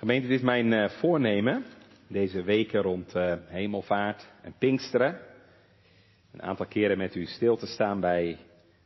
[0.00, 1.64] Gemeente, dit is mijn uh, voornemen.
[2.06, 5.20] Deze weken rond uh, hemelvaart en Pinksteren.
[6.32, 8.38] Een aantal keren met u stil te staan bij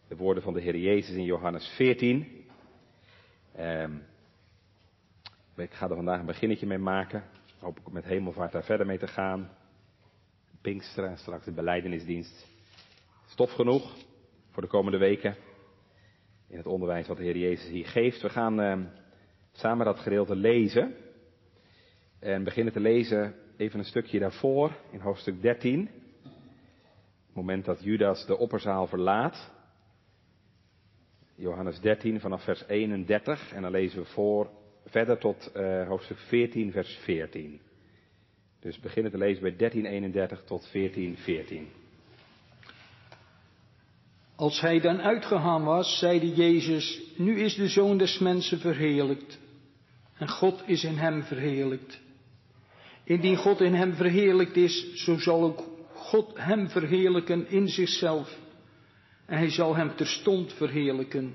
[0.08, 2.46] de woorden van de Heer Jezus in Johannes 14.
[3.58, 3.84] Uh,
[5.56, 7.24] ik ga er vandaag een beginnetje mee maken.
[7.58, 9.50] Hoop ik met hemelvaart daar verder mee te gaan.
[10.60, 12.46] Pinksteren en straks de beleidenisdienst.
[13.26, 13.94] Stof genoeg
[14.50, 15.36] voor de komende weken.
[16.48, 18.22] In het onderwijs wat de Heer Jezus hier geeft.
[18.22, 18.82] We gaan ehm,
[19.52, 21.02] samen dat gedeelte lezen.
[22.24, 25.88] En beginnen te lezen even een stukje daarvoor, in hoofdstuk 13.
[27.26, 29.52] Het moment dat Judas de opperzaal verlaat.
[31.34, 33.52] Johannes 13 vanaf vers 31.
[33.52, 34.50] En dan lezen we voor
[34.84, 37.60] verder tot uh, hoofdstuk 14, vers 14.
[38.60, 41.68] Dus beginnen te lezen bij 1331 tot 1414.
[44.36, 49.38] Als hij dan uitgegaan was, zeide Jezus, nu is de Zoon des Mensen verheerlijkt.
[50.18, 52.02] En God is in hem verheerlijkt.
[53.04, 55.62] Indien God in hem verheerlijkt is, zo zal ook
[55.94, 58.38] God hem verheerlijken in zichzelf.
[59.26, 61.34] En hij zal hem terstond verheerlijken.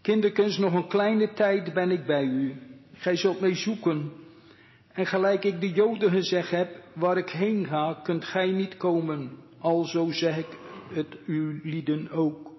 [0.00, 2.54] Kinderkens, nog een kleine tijd ben ik bij u.
[2.92, 4.12] Gij zult mij zoeken.
[4.92, 9.30] En gelijk ik de Joden gezegd heb, waar ik heen ga, kunt gij niet komen.
[9.58, 10.58] Alzo zeg ik
[10.92, 12.50] het u lieden ook.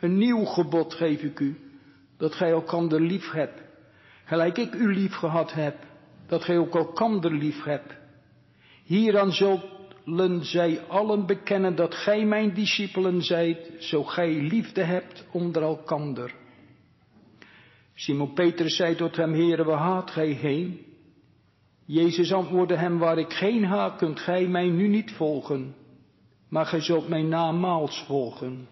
[0.00, 1.56] Een nieuw gebod geef ik u,
[2.16, 3.62] dat gij elkander lief hebt.
[4.24, 5.76] Gelijk ik u lief gehad heb,
[6.26, 7.94] dat gij ook elkander lief hebt.
[8.84, 15.62] Hieraan zullen zij allen bekennen dat gij mijn discipelen zijt, zo gij liefde hebt onder
[15.62, 16.34] elkander.
[17.94, 20.84] Simon Petrus zei tot hem, Heere, waar haat gij heen?
[21.84, 25.74] Jezus antwoordde hem, waar ik geen ha, kunt gij mij nu niet volgen,
[26.48, 28.68] maar gij zult mij namaals volgen.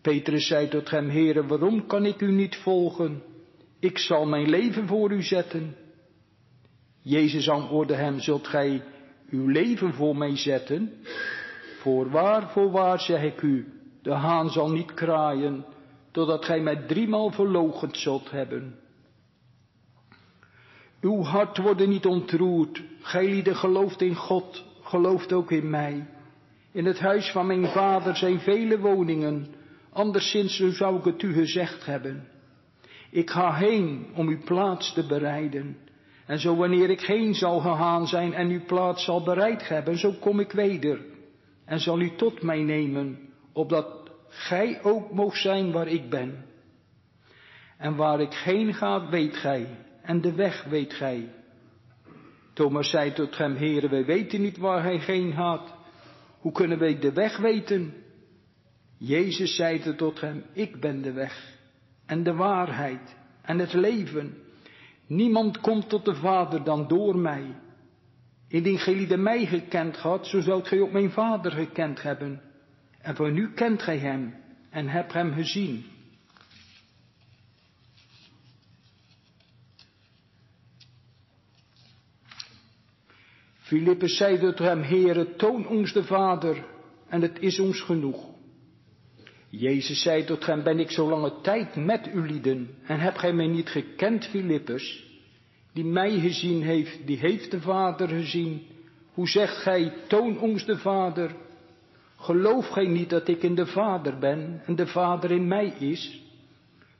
[0.00, 3.22] Petrus zei tot hem, Heere, waarom kan ik u niet volgen?
[3.80, 5.76] Ik zal mijn leven voor u zetten.
[7.06, 8.82] Jezus antwoordde hem, zult gij
[9.30, 10.92] uw leven voor mij zetten?
[11.80, 13.72] Voorwaar, voorwaar zeg ik u,
[14.02, 15.64] de haan zal niet kraaien,
[16.10, 18.78] totdat gij mij driemaal verloochend zult hebben.
[21.00, 26.06] Uw hart wordt niet ontroerd, gij lieden gelooft in God, gelooft ook in mij.
[26.72, 29.46] In het huis van mijn vader zijn vele woningen,
[29.92, 32.28] anderszins zou ik het u gezegd hebben.
[33.10, 35.85] Ik ga heen om uw plaats te bereiden.
[36.26, 40.12] En zo wanneer ik heen zal gegaan zijn en uw plaats zal bereid hebben, zo
[40.20, 41.00] kom ik weder
[41.64, 43.18] en zal u tot mij nemen,
[43.52, 46.44] opdat gij ook moogt zijn waar ik ben.
[47.78, 49.66] En waar ik heen ga, weet gij,
[50.02, 51.28] en de weg weet gij.
[52.52, 55.74] Thomas zei tot hem, heren, wij weten niet waar hij heen gaat.
[56.40, 57.94] Hoe kunnen wij de weg weten?
[58.98, 61.58] Jezus zei tot hem, ik ben de weg
[62.06, 64.45] en de waarheid en het leven.
[65.06, 67.54] Niemand komt tot de Vader dan door mij.
[68.48, 72.40] Indien gij de mij gekend had, zo zoudt gij ook mijn Vader gekend hebben.
[73.00, 74.34] En voor nu kent gij hem
[74.70, 75.84] en hebt hem gezien.
[83.54, 86.66] Filippus zei tot hem, Heere, toon ons de Vader
[87.08, 88.35] en het is ons genoeg.
[89.48, 93.32] Jezus zei tot hem, ben ik zo lange tijd met u lieden en heb gij
[93.32, 95.04] mij niet gekend, Filippus?
[95.72, 98.62] Die mij gezien heeft, die heeft de Vader gezien.
[99.12, 101.34] Hoe zegt gij, toon ons de Vader?
[102.16, 106.22] Geloof gij niet dat ik in de Vader ben en de Vader in mij is?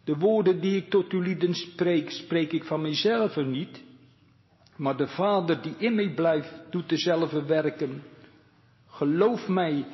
[0.04, 3.82] De woorden die ik tot u lieden spreek, spreek ik van mijzelf niet,
[4.76, 8.02] maar de Vader die in mij blijft, doet dezelfde werken.
[8.86, 9.84] Geloof mij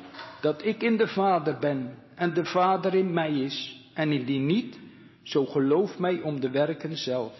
[0.41, 4.79] dat ik in de Vader ben en de Vader in mij is, en indien niet,
[5.23, 7.33] zo geloof mij om de werken zelf.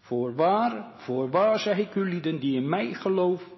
[0.00, 3.50] Voorwaar, voorwaar zeg ik u lieden die in mij gelooft,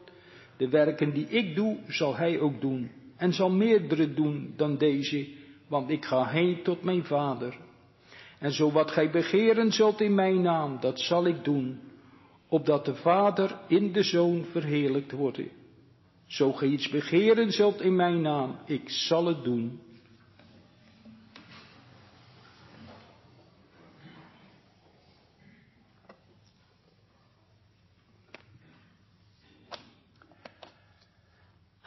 [0.57, 5.29] de werken die ik doe, zal hij ook doen, en zal meerdere doen dan deze,
[5.69, 7.57] want ik ga heen tot mijn Vader.
[8.39, 11.81] En zo wat gij begeren zult in mijn naam, dat zal ik doen,
[12.49, 15.41] opdat de Vader in de Zoon verheerlijkt wordt.
[16.27, 19.81] Zo gij iets begeren zult in mijn naam, ik zal het doen.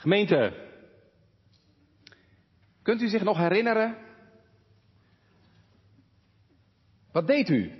[0.07, 0.53] Gemeente,
[2.81, 3.97] kunt u zich nog herinneren?
[7.11, 7.71] Wat deed u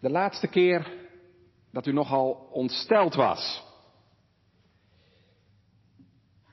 [0.00, 0.92] de laatste keer
[1.70, 3.62] dat u nogal ontsteld was?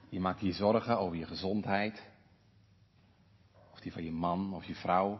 [0.10, 2.04] Je maakt je zorgen over je gezondheid,
[3.72, 5.20] of die van je man of je vrouw.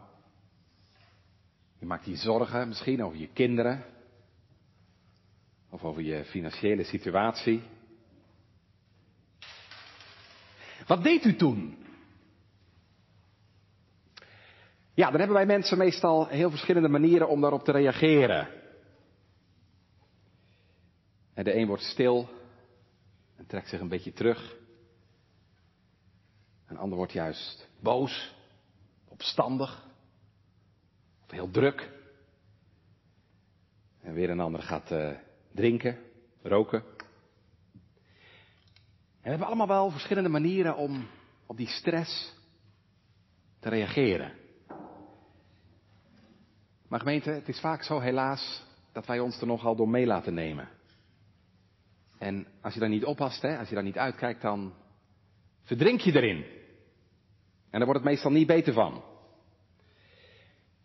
[1.78, 3.84] Je maakt je zorgen misschien over je kinderen,
[5.70, 7.62] Of over je financiële situatie.
[10.86, 11.78] Wat deed u toen?
[14.94, 18.48] Ja, dan hebben wij mensen meestal heel verschillende manieren om daarop te reageren.
[21.34, 22.28] En de een wordt stil
[23.36, 24.56] en trekt zich een beetje terug.
[26.66, 28.34] Een ander wordt juist boos,
[29.08, 29.86] opstandig,
[31.24, 31.90] of heel druk.
[34.00, 35.10] En weer een ander gaat uh,
[35.52, 35.98] drinken,
[36.42, 36.82] roken.
[39.22, 41.08] We hebben allemaal wel verschillende manieren om
[41.46, 42.34] op die stress
[43.60, 44.32] te reageren.
[46.88, 48.62] Maar gemeente, het is vaak zo helaas
[48.92, 50.68] dat wij ons er nogal door mee laten nemen.
[52.18, 54.74] En als je daar niet oppast, hè, als je daar niet uitkijkt, dan
[55.62, 56.44] verdrink je erin.
[57.70, 59.02] En daar wordt het meestal niet beter van.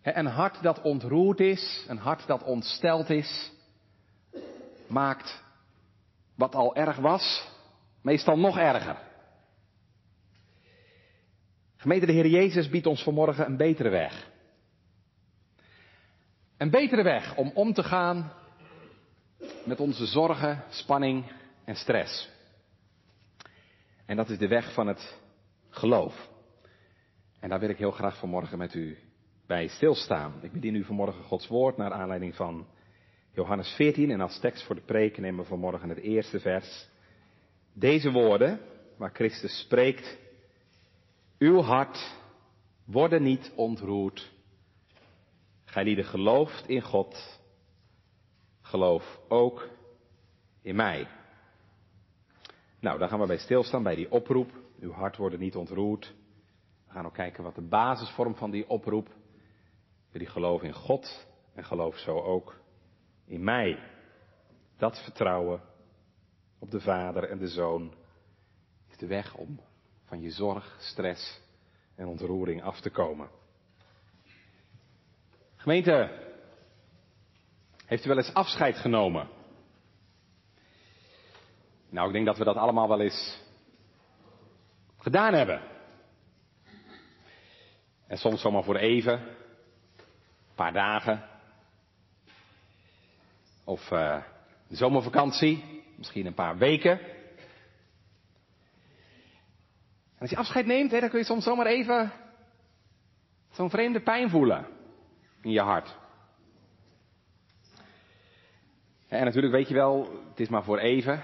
[0.01, 3.51] Een hart dat ontroerd is, een hart dat ontsteld is,
[4.87, 5.43] maakt
[6.35, 7.53] wat al erg was,
[8.05, 8.97] meestal nog erger.
[11.75, 14.31] Gemeente, de Heer Jezus biedt ons vanmorgen een betere weg.
[16.57, 18.31] Een betere weg om om te gaan
[19.63, 21.31] met onze zorgen, spanning
[21.63, 22.29] en stress.
[24.05, 25.19] En dat is de weg van het
[25.69, 26.29] geloof.
[27.39, 28.97] En daar wil ik heel graag vanmorgen met u
[29.47, 30.33] bij stilstaan.
[30.41, 32.67] Ik bedien u vanmorgen Gods woord naar aanleiding van
[33.31, 36.93] Johannes 14 en als tekst voor de preek nemen we vanmorgen het eerste vers.
[37.77, 38.59] Deze woorden,
[38.97, 40.17] waar Christus spreekt,
[41.37, 42.15] uw hart
[42.85, 44.31] worden niet ontroerd.
[45.65, 47.39] Gij die gelooft in God,
[48.61, 49.69] geloof ook
[50.61, 51.07] in mij.
[52.79, 54.51] Nou, daar gaan we bij stilstaan, bij die oproep.
[54.79, 56.13] Uw hart worden niet ontroerd.
[56.87, 59.09] We gaan ook kijken wat de basisvorm van die oproep.
[60.11, 62.59] Jullie geloven in God en geloof zo ook
[63.25, 63.79] in mij.
[64.77, 65.61] Dat vertrouwen
[66.65, 67.93] op de Vader en de Zoon
[68.89, 69.59] is de weg om
[70.05, 71.41] van je zorg, stress
[71.95, 73.29] en ontroering af te komen.
[75.55, 76.11] Gemeente,
[77.85, 79.29] heeft u wel eens afscheid genomen?
[81.89, 83.41] Nou, ik denk dat we dat allemaal wel eens
[84.97, 85.61] gedaan hebben.
[88.07, 91.29] En soms zomaar voor even, een paar dagen.
[93.63, 94.23] Of uh,
[94.67, 96.99] de zomervakantie, misschien een paar weken.
[100.15, 102.11] En als je afscheid neemt, hè, dan kun je soms zomaar even
[103.51, 104.67] zo'n vreemde pijn voelen
[105.41, 105.95] in je hart.
[109.07, 111.23] En natuurlijk weet je wel, het is maar voor even.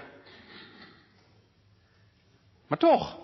[2.66, 3.20] Maar toch.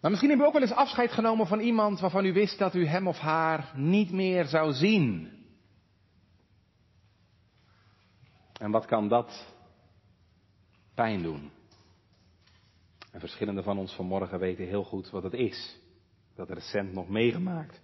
[0.00, 2.74] Maar misschien heb u ook wel eens afscheid genomen van iemand waarvan u wist dat
[2.74, 5.37] u hem of haar niet meer zou zien.
[8.58, 9.54] En wat kan dat
[10.94, 11.50] pijn doen?
[13.12, 15.78] En verschillende van ons vanmorgen weten heel goed wat het is.
[16.34, 17.80] Dat recent nog meegemaakt.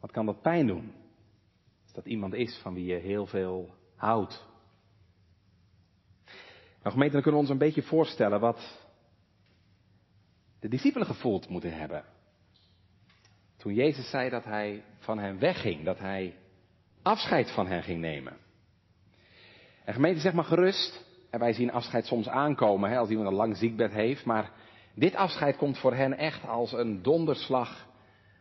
[0.00, 0.92] Wat kan dat pijn doen?
[1.92, 4.44] Dat iemand is van wie je heel veel houdt.
[6.82, 8.86] Nou gemeente, dan kunnen we ons een beetje voorstellen wat
[10.60, 12.04] de discipelen gevoeld moeten hebben.
[13.56, 16.36] Toen Jezus zei dat hij van hen wegging, dat hij
[17.02, 18.36] afscheid van hen ging nemen.
[19.84, 21.04] En gemeente, zeg maar gerust.
[21.30, 24.24] En wij zien afscheid soms aankomen hè, als iemand een lang ziekbed heeft.
[24.24, 24.50] Maar
[24.94, 27.86] dit afscheid komt voor hen echt als een donderslag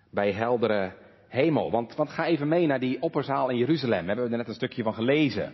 [0.09, 0.95] bij heldere
[1.27, 1.71] hemel.
[1.71, 4.05] Want, ga even mee naar die opperzaal in Jeruzalem.
[4.05, 5.53] Daar hebben we er net een stukje van gelezen.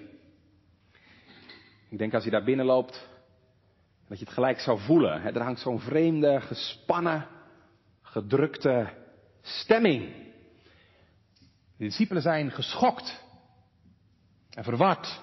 [1.90, 3.08] Ik denk als je daar binnenloopt,
[4.08, 5.22] dat je het gelijk zou voelen.
[5.22, 5.30] Hè.
[5.30, 7.28] Er hangt zo'n vreemde, gespannen,
[8.02, 8.90] gedrukte
[9.42, 10.02] stemming.
[11.78, 13.24] De discipelen zijn geschokt
[14.50, 15.22] en verward.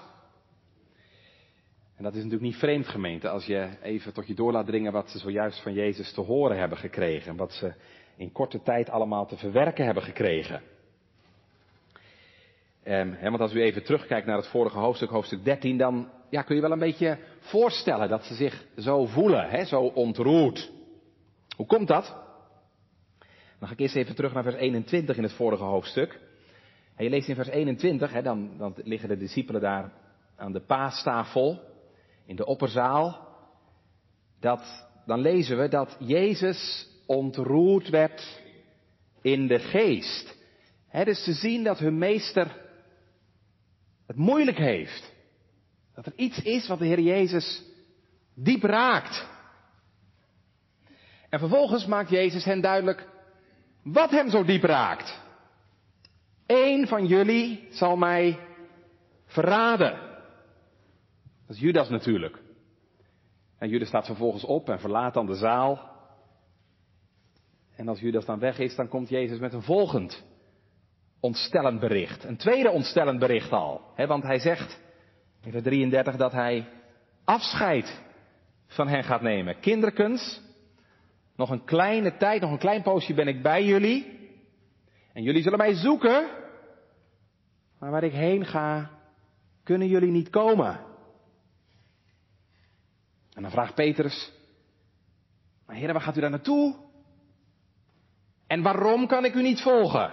[1.97, 4.91] En dat is natuurlijk niet vreemd gemeente als je even tot je door laat dringen
[4.91, 7.35] wat ze zojuist van Jezus te horen hebben gekregen.
[7.35, 7.73] Wat ze
[8.15, 10.61] in korte tijd allemaal te verwerken hebben gekregen.
[12.83, 16.55] Um, want als u even terugkijkt naar het vorige hoofdstuk, hoofdstuk 13, dan ja, kun
[16.55, 20.71] je wel een beetje voorstellen dat ze zich zo voelen, zo ontroerd.
[21.55, 22.15] Hoe komt dat?
[23.59, 26.19] Dan ga ik eerst even terug naar vers 21 in het vorige hoofdstuk.
[26.95, 29.91] En je leest in vers 21, hè, dan, dan liggen de discipelen daar
[30.35, 31.59] aan de paastafel
[32.27, 33.27] in de opperzaal.
[34.39, 38.41] Dat, dan lezen we dat Jezus ontroerd werd
[39.21, 40.35] in de geest.
[40.87, 42.61] He, dus te zien dat hun meester
[44.07, 45.11] het moeilijk heeft.
[45.95, 47.63] Dat er iets is wat de Heer Jezus
[48.35, 49.27] diep raakt.
[51.29, 53.07] En vervolgens maakt Jezus hen duidelijk
[53.83, 55.19] wat hem zo diep raakt.
[56.45, 58.39] één van jullie zal mij
[59.25, 60.06] verraden.
[61.47, 62.41] Dat is Judas natuurlijk.
[63.57, 65.95] En Judas staat vervolgens op en verlaat dan de zaal.
[67.75, 70.25] En als Judas dan weg is, dan komt Jezus met een volgend
[71.19, 72.23] ontstellend bericht.
[72.23, 73.81] Een tweede ontstellend bericht al.
[73.95, 74.81] Hè, want hij zegt
[75.43, 76.67] in vers 33 dat hij
[77.23, 78.01] afscheid
[78.67, 79.59] van hen gaat nemen.
[79.59, 80.41] Kinderkens,
[81.35, 84.29] nog een kleine tijd, nog een klein poosje ben ik bij jullie.
[85.13, 86.27] En jullie zullen mij zoeken.
[87.79, 88.89] Maar waar ik heen ga,
[89.63, 90.86] kunnen jullie niet komen.
[93.37, 94.31] En dan vraagt Petrus,
[95.65, 96.75] maar heren, waar gaat u daar naartoe?
[98.47, 100.11] En waarom kan ik u niet volgen?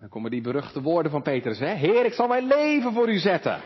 [0.00, 1.74] Dan komen die beruchte woorden van Petrus, hè?
[1.74, 3.60] Heer, ik zal mijn leven voor u zetten.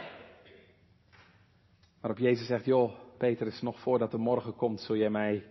[2.01, 5.47] Waarop Jezus zegt, joh, Petrus, nog voordat de morgen komt, zul jij mij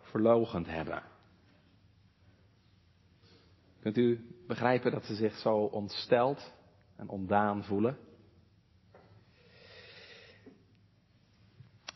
[0.00, 1.02] verlogend hebben.
[3.80, 6.52] Kunt u begrijpen dat ze zich zo ontsteld
[6.96, 8.07] en ontdaan voelen?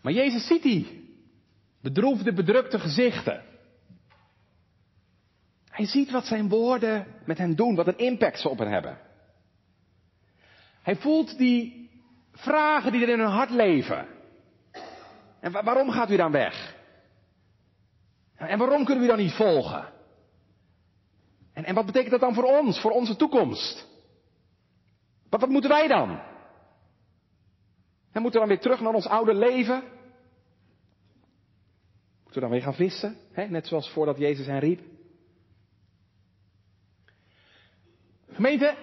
[0.02, 1.10] Maar Jezus ziet die
[1.80, 3.44] bedroefde, bedrukte gezichten.
[5.68, 8.98] Hij ziet wat zijn woorden met hen doen, wat een impact ze op hen hebben.
[10.82, 11.90] Hij voelt die
[12.32, 14.06] vragen die er in hun hart leven.
[15.40, 16.76] En waarom gaat u dan weg?
[18.36, 19.92] En waarom kunnen we dan niet volgen?
[21.52, 23.88] En, en wat betekent dat dan voor ons, voor onze toekomst?
[25.28, 26.20] Wat, wat moeten wij dan?
[28.12, 29.82] En moeten we dan weer terug naar ons oude leven?
[32.22, 33.16] Moeten we dan weer gaan vissen?
[33.32, 33.44] Hè?
[33.46, 34.80] Net zoals voordat Jezus hen riep.
[38.28, 38.76] Gemeente,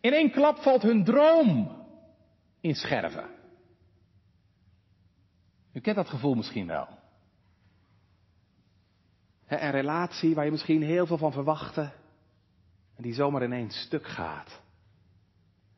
[0.00, 1.84] in één klap valt hun droom
[2.60, 3.30] in scherven.
[5.72, 6.88] U kent dat gevoel misschien wel.
[9.46, 11.92] Een relatie waar je misschien heel veel van verwachtte
[12.96, 14.62] en die zomaar ineens stuk gaat.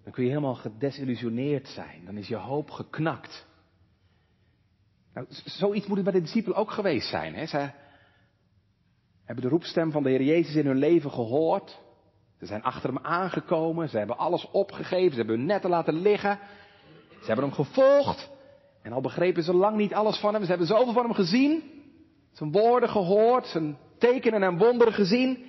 [0.07, 2.05] Dan kun je helemaal gedesillusioneerd zijn.
[2.05, 3.47] Dan is je hoop geknakt.
[5.15, 7.35] Nou, zoiets moet het bij de discipelen ook geweest zijn.
[7.35, 7.47] Hè?
[7.47, 7.71] Ze
[9.25, 11.81] hebben de roepstem van de Heer Jezus in hun leven gehoord.
[12.39, 13.89] Ze zijn achter hem aangekomen.
[13.89, 15.11] Ze hebben alles opgegeven.
[15.11, 16.39] Ze hebben hun netten laten liggen.
[17.09, 18.31] Ze hebben hem gevolgd.
[18.83, 20.43] En al begrepen ze lang niet alles van hem.
[20.43, 21.63] Ze hebben zoveel van hem gezien.
[22.33, 23.47] Zijn woorden gehoord.
[23.47, 25.45] Zijn tekenen en wonderen gezien.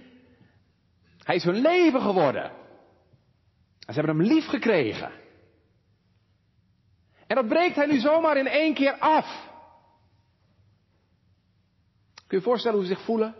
[1.23, 2.51] Hij is hun leven geworden.
[3.88, 5.12] En ze hebben hem lief gekregen.
[7.27, 9.50] En dat breekt hij nu zomaar in één keer af.
[12.13, 13.36] Kun je je voorstellen hoe ze zich voelen?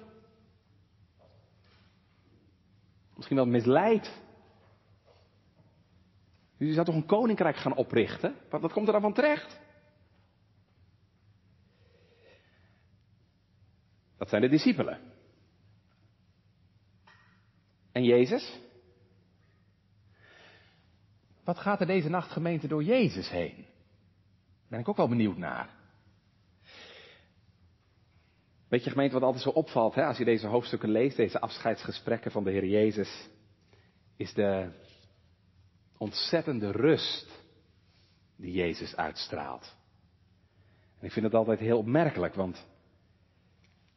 [3.16, 4.22] Misschien wel misleid.
[6.58, 8.36] U zou toch een koninkrijk gaan oprichten?
[8.50, 9.60] Wat, wat komt er dan van terecht?
[14.18, 15.00] Dat zijn de discipelen.
[17.92, 18.66] En Jezus?
[21.48, 23.66] Wat gaat er deze nacht gemeente door Jezus heen?
[24.70, 25.70] Ben ik ook wel benieuwd naar.
[28.68, 32.32] Weet je gemeente wat altijd zo opvalt, hè, als je deze hoofdstukken leest, deze afscheidsgesprekken
[32.32, 33.30] van de Heer Jezus,
[34.16, 34.72] is de
[35.98, 37.44] ontzettende rust
[38.36, 39.76] die Jezus uitstraalt.
[41.00, 42.66] En ik vind het altijd heel opmerkelijk, want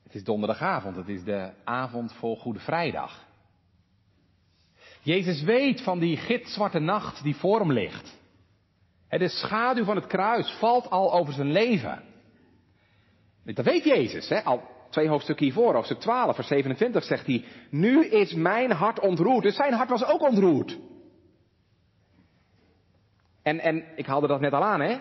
[0.02, 3.28] het is donderdagavond, het is de avond voor Goede Vrijdag.
[5.02, 8.18] Jezus weet van die gitzwarte nacht die voor hem ligt.
[9.08, 12.02] De schaduw van het kruis valt al over zijn leven.
[13.44, 14.44] Dat weet Jezus, hè?
[14.44, 19.42] al twee hoofdstukken hiervoor, hoofdstuk 12, vers 27 zegt hij, nu is mijn hart ontroerd.
[19.42, 20.78] Dus zijn hart was ook ontroerd.
[23.42, 24.98] En, en ik haalde dat net al aan, hè?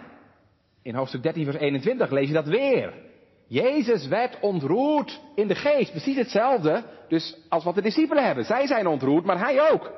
[0.82, 3.09] In hoofdstuk 13, vers 21 lees je dat weer.
[3.50, 5.92] Jezus werd ontroerd in de geest.
[5.92, 8.46] Precies hetzelfde dus als wat de discipelen hebben.
[8.46, 9.92] Zij zijn ontroerd, maar hij ook.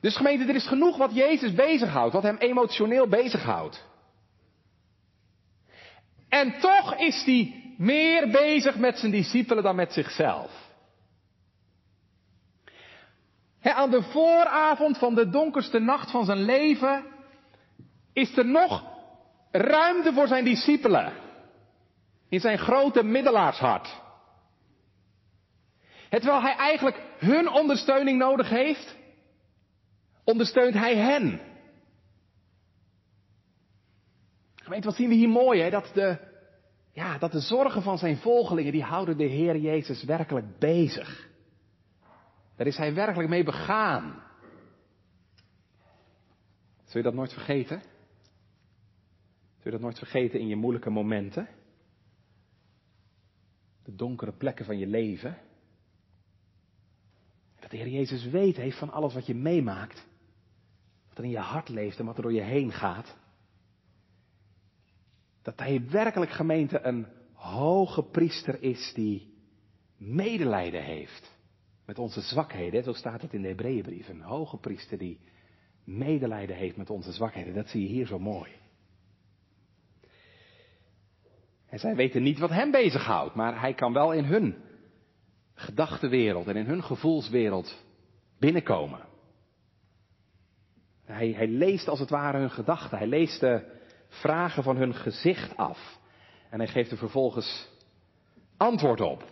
[0.00, 3.84] Dus gemeente, er is genoeg wat Jezus bezighoudt, wat hem emotioneel bezighoudt.
[6.28, 10.68] En toch is hij meer bezig met zijn discipelen dan met zichzelf.
[13.62, 17.04] aan de vooravond van de donkerste nacht van zijn leven
[18.12, 18.89] is er nog
[19.50, 21.12] ruimte voor zijn discipelen.
[22.28, 24.00] In zijn grote middelaarshart.
[26.10, 28.96] terwijl hij eigenlijk hun ondersteuning nodig heeft,
[30.24, 31.40] ondersteunt hij hen.
[34.54, 35.70] Gemeente, wat zien we hier mooi, hè?
[35.70, 36.18] Dat de,
[36.92, 41.28] ja, dat de zorgen van zijn volgelingen, die houden de Heer Jezus werkelijk bezig.
[42.56, 44.22] Daar is hij werkelijk mee begaan.
[46.84, 47.82] Zul je dat nooit vergeten?
[49.62, 51.48] Zul je dat nooit vergeten in je moeilijke momenten?
[53.90, 55.38] de donkere plekken van je leven.
[57.60, 60.06] Dat de Heer Jezus weet heeft van alles wat je meemaakt.
[61.08, 63.16] Wat er in je hart leeft en wat er door je heen gaat.
[65.42, 69.34] Dat hij werkelijk gemeente een hoge priester is die
[69.96, 71.38] medelijden heeft
[71.84, 72.82] met onze zwakheden.
[72.82, 74.08] Zo staat het in de Hebreeënbrief.
[74.08, 75.20] Een hoge priester die
[75.84, 77.54] medelijden heeft met onze zwakheden.
[77.54, 78.50] Dat zie je hier zo mooi.
[81.70, 84.56] En zij weten niet wat hem bezighoudt, maar hij kan wel in hun
[85.54, 87.84] gedachtenwereld en in hun gevoelswereld
[88.38, 89.08] binnenkomen.
[91.04, 92.98] Hij, hij leest als het ware hun gedachten.
[92.98, 95.98] Hij leest de vragen van hun gezicht af.
[96.50, 97.68] En hij geeft er vervolgens
[98.56, 99.24] antwoord op.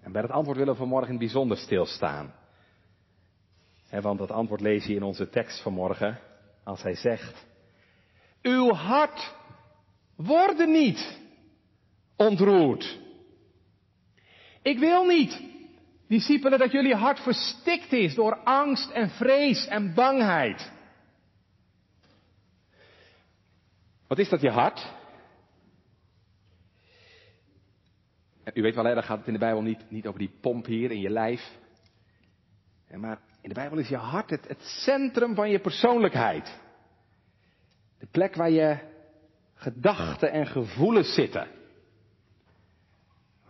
[0.00, 2.34] En bij dat antwoord willen we vanmorgen bijzonder stilstaan.
[3.90, 6.18] want dat antwoord lees je in onze tekst vanmorgen.
[6.64, 7.46] Als hij zegt.
[8.42, 9.34] Uw hart
[10.16, 11.22] worden niet
[12.16, 12.98] ontroerd.
[14.62, 15.42] Ik wil niet,
[16.08, 20.72] discipelen, dat jullie hart verstikt is door angst en vrees en bangheid.
[24.06, 24.92] Wat is dat je hart?
[28.54, 30.90] U weet wel, hè, gaat het in de Bijbel niet, niet over die pomp hier
[30.90, 31.52] in je lijf.
[32.96, 36.60] Maar in de Bijbel is je hart het, het centrum van je persoonlijkheid.
[37.98, 38.78] De plek waar je
[39.54, 41.48] gedachten en gevoelens zitten.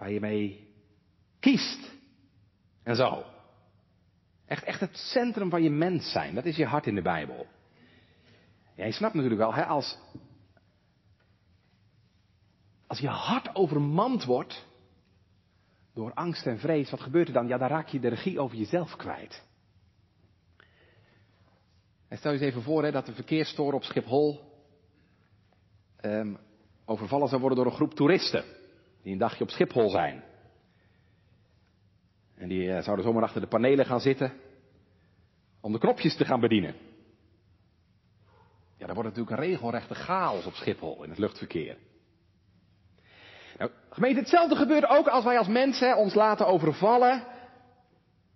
[0.04, 0.68] Waar je mee
[1.40, 1.92] kiest.
[2.82, 3.24] En zo.
[4.46, 6.34] Echt, echt het centrum van je mens zijn.
[6.34, 7.46] Dat is je hart in de Bijbel.
[8.76, 9.98] Ja, je snapt natuurlijk wel, hè, als,
[12.86, 14.66] als je hart overmand wordt
[15.94, 17.48] door angst en vrees, wat gebeurt er dan?
[17.48, 19.44] Ja, dan raak je de regie over jezelf kwijt.
[22.08, 24.40] En stel je eens even voor hè, dat de verkeerstoren op Schiphol
[26.00, 26.38] um,
[26.84, 28.62] overvallen zou worden door een groep toeristen
[29.04, 30.22] die een dagje op Schiphol zijn.
[32.34, 34.32] En die uh, zouden zomaar achter de panelen gaan zitten
[35.60, 36.74] om de knopjes te gaan bedienen.
[38.76, 41.76] Ja, dan wordt natuurlijk een regelrechte chaos op Schiphol in het luchtverkeer.
[43.58, 47.24] Nou, gemeente, hetzelfde gebeurt ook als wij als mensen ons laten overvallen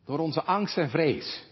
[0.04, 1.46] door onze angst en vrees.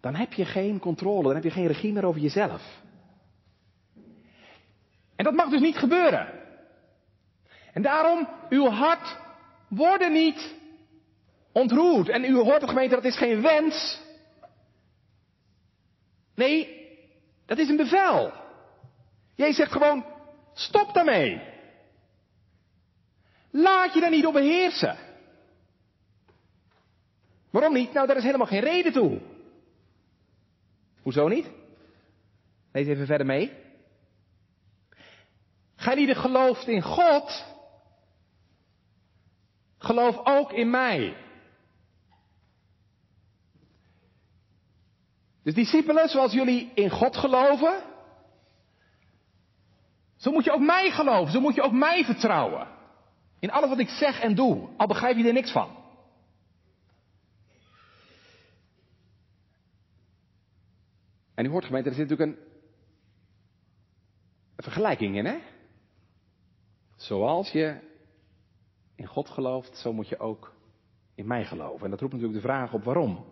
[0.00, 2.82] Dan heb je geen controle, dan heb je geen regie meer over jezelf.
[5.16, 6.35] En dat mag dus niet gebeuren.
[7.76, 9.16] En daarom, uw hart
[9.68, 10.54] worden niet
[11.52, 12.08] ontroerd.
[12.08, 14.00] En u hoort het gemeente, dat is geen wens.
[16.34, 16.88] Nee,
[17.46, 18.32] dat is een bevel.
[19.34, 20.04] Jij zegt gewoon,
[20.54, 21.42] stop daarmee.
[23.50, 24.96] Laat je daar niet op beheersen.
[27.50, 27.92] Waarom niet?
[27.92, 29.20] Nou, daar is helemaal geen reden toe.
[31.02, 31.46] Hoezo niet?
[32.72, 33.52] Lees even verder mee.
[35.76, 37.54] Gij die gelooft in God,
[39.86, 41.16] geloof ook in mij.
[45.42, 47.82] Dus discipelen, zoals jullie in God geloven,
[50.16, 52.68] zo moet je ook mij geloven, zo moet je ook mij vertrouwen.
[53.38, 55.84] In alles wat ik zeg en doe, al begrijp je er niks van.
[61.34, 62.44] En u hoort gemeente, er zit natuurlijk een,
[64.56, 65.38] een vergelijking in, hè?
[66.96, 67.85] Zoals je
[68.96, 70.54] in God gelooft, zo moet je ook
[71.14, 71.84] in mij geloven.
[71.84, 73.24] En dat roept natuurlijk de vraag op waarom.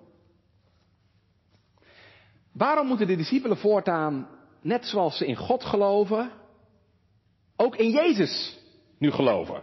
[2.52, 4.28] Waarom moeten de discipelen voortaan,
[4.60, 6.30] net zoals ze in God geloven,
[7.56, 8.58] ook in Jezus
[8.98, 9.62] nu geloven?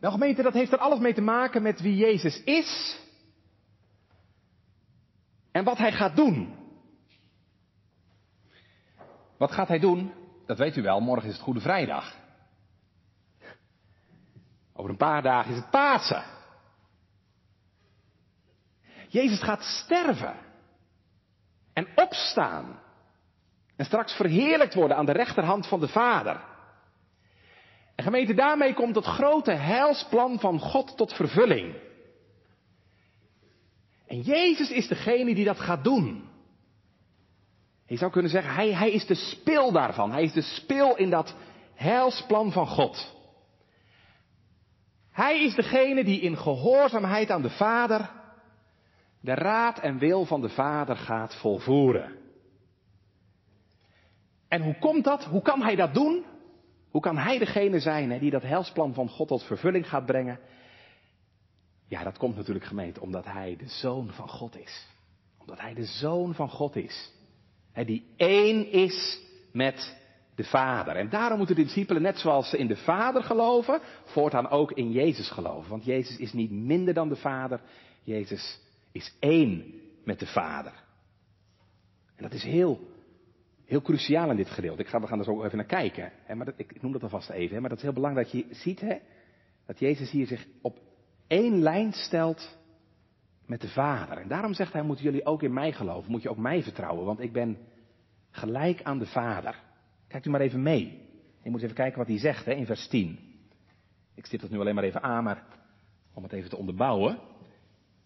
[0.00, 3.00] Nou gemeente, dat heeft er alles mee te maken met wie Jezus is
[5.52, 6.54] en wat hij gaat doen.
[9.38, 10.12] Wat gaat hij doen?
[10.46, 12.25] Dat weet u wel, morgen is het Goede Vrijdag.
[14.86, 16.22] Over een paar dagen is het Pasen.
[19.08, 20.36] Jezus gaat sterven
[21.72, 22.80] en opstaan
[23.76, 26.40] en straks verheerlijkt worden aan de rechterhand van de Vader.
[27.94, 31.74] En gemeente, daarmee komt het grote heilsplan van God tot vervulling.
[34.06, 36.28] En Jezus is degene die dat gaat doen.
[37.86, 40.12] Je zou kunnen zeggen, hij, hij is de spil daarvan.
[40.12, 41.34] Hij is de spil in dat
[41.74, 43.15] heilsplan van God.
[45.16, 48.10] Hij is degene die in gehoorzaamheid aan de Vader
[49.20, 52.16] de raad en wil van de Vader gaat volvoeren.
[54.48, 55.24] En hoe komt dat?
[55.24, 56.24] Hoe kan hij dat doen?
[56.90, 60.40] Hoe kan hij degene zijn die dat helsplan van God tot vervulling gaat brengen?
[61.88, 64.86] Ja, dat komt natuurlijk gemeente omdat hij de zoon van God is.
[65.38, 67.12] Omdat hij de zoon van God is.
[67.72, 69.20] Hè, die één is
[69.52, 69.96] met
[70.36, 70.96] de Vader.
[70.96, 74.92] En daarom moeten de discipelen, net zoals ze in de Vader geloven, voortaan ook in
[74.92, 75.70] Jezus geloven.
[75.70, 77.60] Want Jezus is niet minder dan de Vader.
[78.02, 78.60] Jezus
[78.92, 80.72] is één met de Vader.
[82.16, 82.80] En dat is heel,
[83.64, 84.82] heel cruciaal in dit gedeelte.
[84.82, 86.12] Ik ga, we gaan er zo even naar kijken.
[86.24, 87.54] Hè, maar ik, noem dat alvast even.
[87.54, 88.96] Hè, maar dat is heel belangrijk dat je ziet hè,
[89.66, 90.78] dat Jezus hier zich op
[91.26, 92.58] één lijn stelt
[93.46, 94.18] met de Vader.
[94.18, 96.10] En daarom zegt hij, moeten jullie ook in mij geloven.
[96.10, 97.04] Moet je ook mij vertrouwen.
[97.04, 97.58] Want ik ben
[98.30, 99.64] gelijk aan de Vader.
[100.16, 101.08] Kijkt u maar even mee.
[101.42, 103.18] Je moet even kijken wat hij zegt hè, in vers 10.
[104.14, 105.44] Ik stip dat nu alleen maar even aan, maar
[106.14, 107.18] om het even te onderbouwen.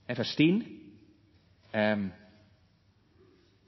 [0.07, 0.83] En vers 10.
[1.71, 2.09] Ehm,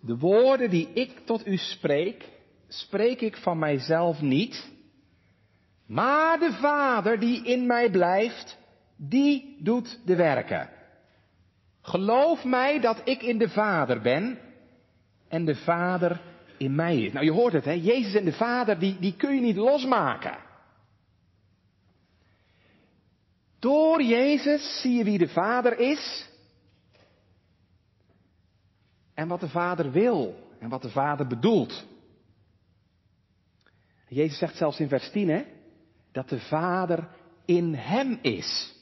[0.01, 2.29] de woorden die ik tot u spreek,
[2.69, 4.73] spreek ik van mijzelf niet.
[5.87, 8.59] Maar de Vader die in mij blijft,
[8.97, 10.71] die doet de werken.
[11.81, 14.39] Geloof mij dat ik in de Vader ben
[15.29, 16.32] en de Vader
[16.63, 17.13] in mij is.
[17.13, 17.73] Nou, je hoort het, hè?
[17.73, 20.39] Jezus en de Vader, die, die kun je niet losmaken.
[23.59, 26.29] Door Jezus zie je wie de Vader is
[29.15, 31.85] en wat de Vader wil en wat de Vader bedoelt.
[34.09, 35.45] Jezus zegt zelfs in vers 10, hè,
[36.13, 37.09] dat de Vader
[37.45, 38.75] in hem is.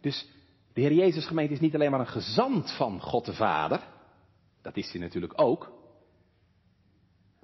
[0.00, 0.28] Dus
[0.72, 3.93] de Heer Jezus gemeente is niet alleen maar een gezant van God de Vader,
[4.64, 5.72] dat is hij natuurlijk ook.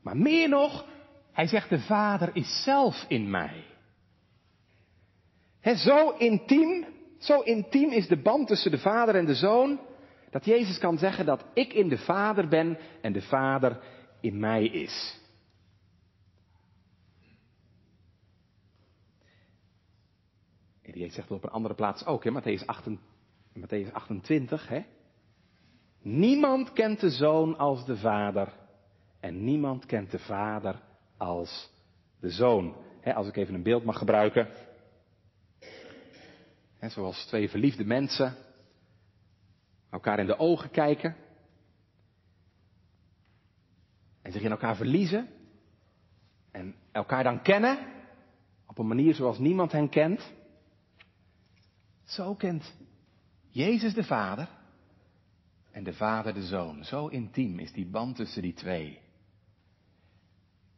[0.02, 0.86] Maar meer nog,
[1.32, 3.64] hij zegt de Vader is zelf in mij.
[5.60, 6.86] He, zo intiem,
[7.18, 9.80] zo intiem is de band tussen de Vader en de Zoon,
[10.30, 13.82] dat Jezus kan zeggen dat ik in de Vader ben en de Vader
[14.20, 15.20] in mij is.
[20.82, 23.06] En Jezus zegt het op een andere plaats ook, hè, Matthäus, 28,
[23.54, 24.84] Matthäus 28, hè.
[26.02, 28.52] Niemand kent de zoon als de vader.
[29.20, 30.82] En niemand kent de vader
[31.16, 31.70] als
[32.20, 32.76] de zoon.
[33.14, 34.48] als ik even een beeld mag gebruiken.
[36.80, 38.36] zoals twee verliefde mensen
[39.90, 41.16] elkaar in de ogen kijken.
[44.22, 45.28] En zich in elkaar verliezen.
[46.50, 47.78] En elkaar dan kennen.
[48.66, 50.32] Op een manier zoals niemand hen kent.
[52.04, 52.74] Zo kent
[53.50, 54.48] Jezus de Vader
[55.70, 56.84] en de Vader de Zoon.
[56.84, 59.00] Zo intiem is die band tussen die twee.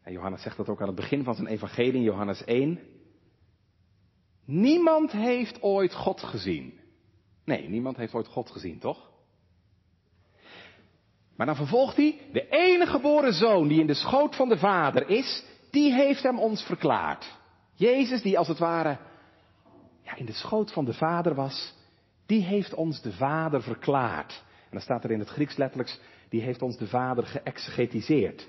[0.03, 2.81] En Johannes zegt dat ook aan het begin van zijn evangelie in Johannes 1.
[4.45, 6.81] Niemand heeft ooit God gezien.
[7.45, 9.11] Nee, niemand heeft ooit God gezien, toch?
[11.37, 15.09] Maar dan vervolgt hij, de enige geboren zoon die in de schoot van de Vader
[15.09, 17.39] is, die heeft hem ons verklaard.
[17.75, 18.99] Jezus, die als het ware
[20.03, 21.75] ja, in de schoot van de Vader was,
[22.27, 24.43] die heeft ons de Vader verklaard.
[24.73, 28.49] En dan staat er in het Grieks letterlijk, die heeft ons de Vader geëxegetiseerd.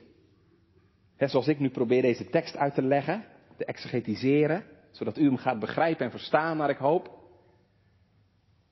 [1.16, 3.26] He, zoals ik nu probeer deze tekst uit te leggen,
[3.58, 7.10] te exegetiseren, zodat u hem gaat begrijpen en verstaan naar ik hoop.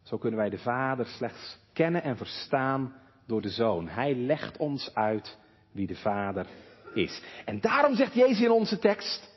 [0.04, 2.96] Zo kunnen wij de Vader slechts kennen en verstaan
[3.28, 3.88] door de Zoon.
[3.88, 5.38] Hij legt ons uit
[5.72, 6.48] wie de Vader
[6.94, 7.24] is.
[7.46, 9.30] En daarom zegt Jezus in onze tekst,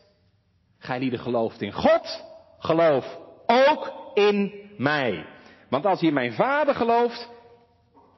[0.78, 2.24] gij lieden gelooft in God,
[2.58, 5.26] geloof ook in mij.
[5.68, 7.32] Want als je in mijn Vader gelooft,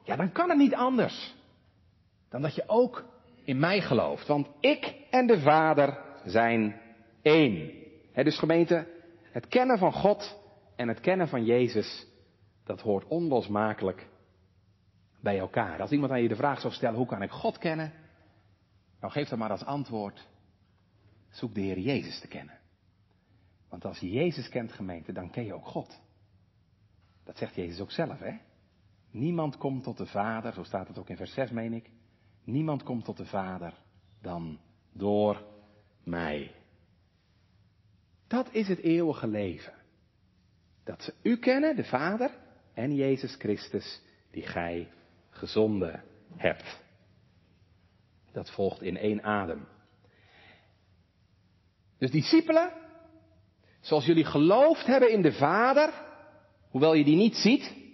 [0.07, 1.35] ja, dan kan het niet anders
[2.29, 3.05] dan dat je ook
[3.43, 4.27] in mij gelooft.
[4.27, 6.81] Want ik en de Vader zijn
[7.21, 7.71] één.
[8.13, 8.87] dus gemeente,
[9.31, 10.39] het kennen van God
[10.75, 12.07] en het kennen van Jezus,
[12.63, 14.07] dat hoort onlosmakelijk
[15.21, 15.81] bij elkaar.
[15.81, 17.93] Als iemand aan je de vraag zou stellen, hoe kan ik God kennen?
[18.99, 20.27] Nou, geef dan maar als antwoord,
[21.29, 22.57] zoek de Heer Jezus te kennen.
[23.69, 25.99] Want als je Jezus kent, gemeente, dan ken je ook God.
[27.23, 28.37] Dat zegt Jezus ook zelf, hè?
[29.17, 31.89] Niemand komt tot de Vader, zo staat het ook in vers 6, meen ik.
[32.43, 33.73] Niemand komt tot de Vader
[34.21, 34.59] dan
[34.93, 35.43] door
[36.03, 36.51] mij.
[38.27, 39.73] Dat is het eeuwige leven.
[40.83, 42.31] Dat ze u kennen, de Vader,
[42.73, 44.01] en Jezus Christus,
[44.31, 44.91] die gij
[45.29, 46.03] gezonden
[46.35, 46.79] hebt.
[48.31, 49.67] Dat volgt in één adem.
[51.97, 52.71] Dus discipelen,
[53.79, 55.93] zoals jullie geloofd hebben in de Vader,
[56.69, 57.85] hoewel je die niet ziet,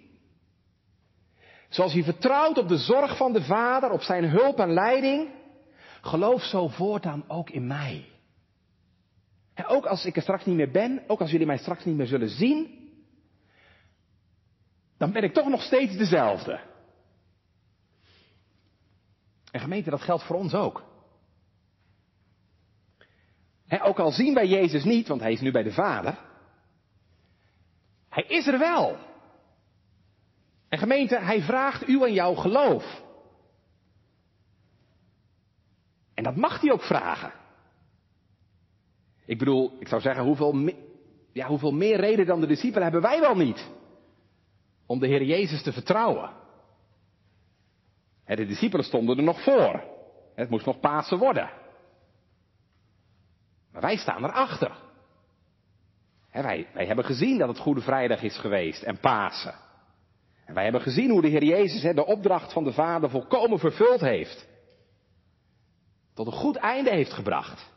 [1.74, 5.30] Zoals je vertrouwt op de zorg van de Vader, op zijn hulp en leiding,
[6.00, 8.08] geloof zo voortaan ook in mij.
[9.54, 11.96] En ook als ik er straks niet meer ben, ook als jullie mij straks niet
[11.96, 12.88] meer zullen zien,
[14.98, 16.60] dan ben ik toch nog steeds dezelfde.
[19.50, 20.82] En gemeente, dat geldt voor ons ook.
[23.68, 26.18] ook al zien wij Jezus niet, want hij is nu bij de Vader,
[28.08, 29.12] hij is er wel.
[30.74, 33.02] En gemeente, hij vraagt u en jouw geloof.
[36.14, 37.32] En dat mag hij ook vragen.
[39.24, 40.70] Ik bedoel, ik zou zeggen, hoeveel,
[41.32, 43.70] ja, hoeveel meer reden dan de discipelen hebben wij wel niet
[44.86, 46.30] om de Heer Jezus te vertrouwen?
[48.24, 49.84] De discipelen stonden er nog voor.
[50.34, 51.50] Het moest nog Pasen worden.
[53.72, 54.76] Maar wij staan erachter.
[56.30, 59.63] wij, wij hebben gezien dat het Goede Vrijdag is geweest en Pasen.
[60.44, 64.00] En wij hebben gezien hoe de Heer Jezus de opdracht van de Vader volkomen vervuld
[64.00, 64.46] heeft.
[66.14, 67.72] Tot een goed einde heeft gebracht.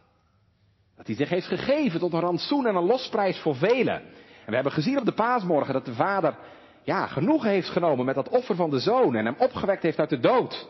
[0.96, 4.02] Dat hij zich heeft gegeven tot een rantsoen en een losprijs voor velen.
[4.46, 6.38] En we hebben gezien op de paasmorgen dat de Vader
[6.84, 10.10] ja, genoegen heeft genomen met dat offer van de Zoon en hem opgewekt heeft uit
[10.10, 10.68] de dood.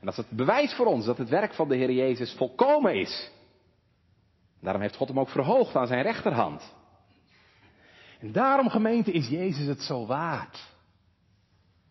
[0.00, 2.94] En dat is het bewijs voor ons dat het werk van de Heer Jezus volkomen
[2.94, 3.30] is.
[4.60, 6.74] Daarom heeft God hem ook verhoogd aan zijn rechterhand.
[8.20, 10.77] En daarom, gemeente, is Jezus het zo waard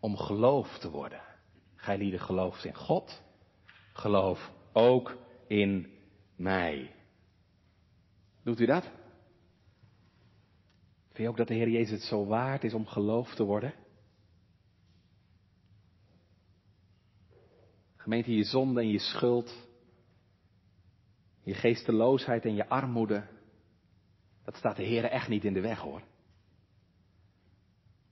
[0.07, 1.21] om geloof te worden.
[1.75, 3.23] Gij lieden gelooft in God,
[3.93, 5.17] geloof ook
[5.47, 5.87] in
[6.35, 6.95] mij.
[8.43, 8.83] Doet u dat?
[11.03, 13.73] Vind je ook dat de Heer Jezus het zo waard is om geloof te worden?
[17.95, 19.67] Gemeente, je zonde en je schuld,
[21.43, 23.27] je geesteloosheid en je armoede,
[24.43, 26.01] dat staat de Heer echt niet in de weg hoor.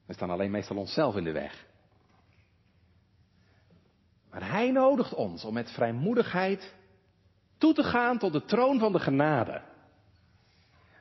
[0.06, 1.65] We staan alleen meestal onszelf in de weg.
[4.36, 6.74] Maar Hij nodigt ons om met vrijmoedigheid
[7.58, 9.62] toe te gaan tot de troon van de genade.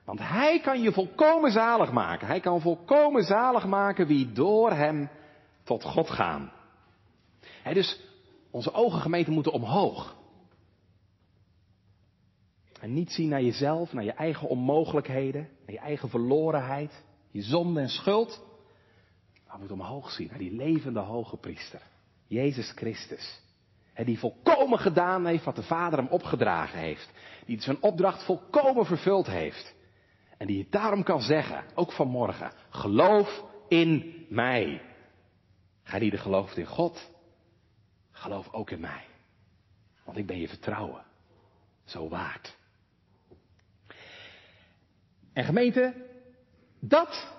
[0.04, 2.26] Want Hij kan je volkomen zalig maken.
[2.26, 5.10] Hij kan volkomen zalig maken wie door Hem
[5.64, 6.52] tot God gaan.
[7.72, 8.00] dus
[8.50, 10.16] onze ogen gemeente moeten omhoog.
[12.80, 17.80] En niet zien naar jezelf, naar je eigen onmogelijkheden, naar je eigen verlorenheid, je zonde
[17.80, 18.44] en schuld.
[19.46, 21.92] Maar moet omhoog zien naar die levende hoge priester.
[22.34, 23.40] Jezus Christus.
[24.04, 27.10] Die volkomen gedaan heeft wat de Vader hem opgedragen heeft.
[27.46, 29.74] Die zijn opdracht volkomen vervuld heeft.
[30.38, 34.82] En die het daarom kan zeggen, ook vanmorgen, geloof in mij.
[35.82, 37.10] Ga die er gelooft in God,
[38.10, 39.04] geloof ook in mij.
[40.04, 41.04] Want ik ben je vertrouwen
[41.84, 42.56] zo waard.
[45.32, 45.94] En gemeente,
[46.80, 47.33] dat,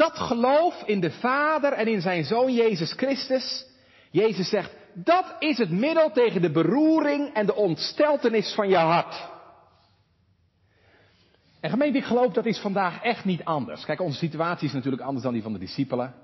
[0.00, 3.66] dat geloof in de Vader en in zijn Zoon Jezus Christus,
[4.10, 9.28] Jezus zegt, dat is het middel tegen de beroering en de ontsteltenis van je hart.
[11.60, 13.84] En gemeente, ik geloof dat is vandaag echt niet anders.
[13.84, 16.14] Kijk, onze situatie is natuurlijk anders dan die van de discipelen.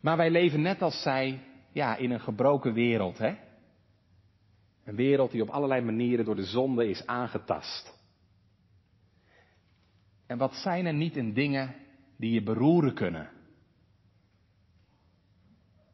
[0.00, 1.40] Maar wij leven net als zij,
[1.72, 3.34] ja, in een gebroken wereld, hè?
[4.84, 7.97] Een wereld die op allerlei manieren door de zonde is aangetast.
[10.28, 11.74] En wat zijn er niet in dingen
[12.16, 13.30] die je beroeren kunnen?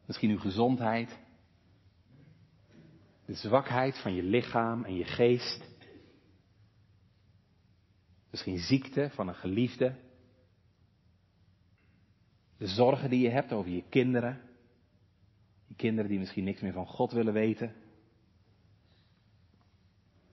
[0.06, 1.18] Misschien uw gezondheid,
[3.24, 5.64] de zwakheid van je lichaam en je geest.
[8.30, 9.94] Misschien ziekte van een geliefde.
[12.56, 14.40] De zorgen die je hebt over je kinderen.
[15.66, 17.74] Die kinderen die misschien niks meer van God willen weten.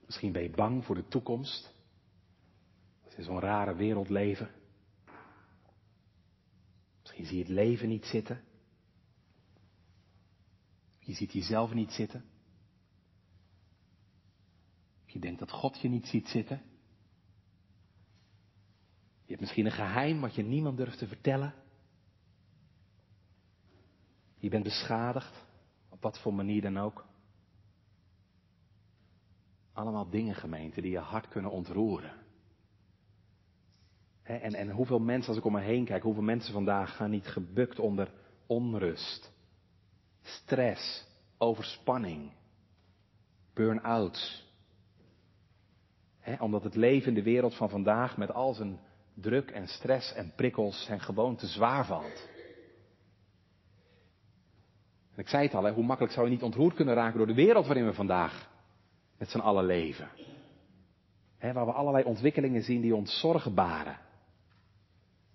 [0.05, 1.73] Misschien ben je bang voor de toekomst.
[3.11, 4.49] Als je zo'n rare wereld leven.
[7.01, 8.43] Misschien zie je het leven niet zitten.
[10.99, 12.25] Je ziet jezelf niet zitten.
[15.05, 16.61] Je denkt dat God je niet ziet zitten.
[19.21, 21.53] Je hebt misschien een geheim wat je niemand durft te vertellen.
[24.37, 25.45] Je bent beschadigd,
[25.89, 27.05] op wat voor manier dan ook.
[29.73, 32.20] Allemaal dingen, gemeente, die je hart kunnen ontroeren.
[34.23, 37.27] En, en hoeveel mensen, als ik om me heen kijk, hoeveel mensen vandaag gaan niet
[37.27, 38.11] gebukt onder
[38.47, 39.31] onrust,
[40.21, 41.07] stress,
[41.37, 42.31] overspanning,
[43.53, 44.49] burn-outs.
[46.39, 48.79] omdat het leven in de wereld van vandaag met al zijn
[49.13, 52.29] druk en stress en prikkels hen gewoon te zwaar valt.
[55.13, 57.33] En ik zei het al, hoe makkelijk zou je niet ontroerd kunnen raken door de
[57.33, 58.49] wereld waarin we vandaag
[59.17, 60.09] met z'n allen leven.
[61.39, 63.97] waar we allerlei ontwikkelingen zien die ons zorgen baren.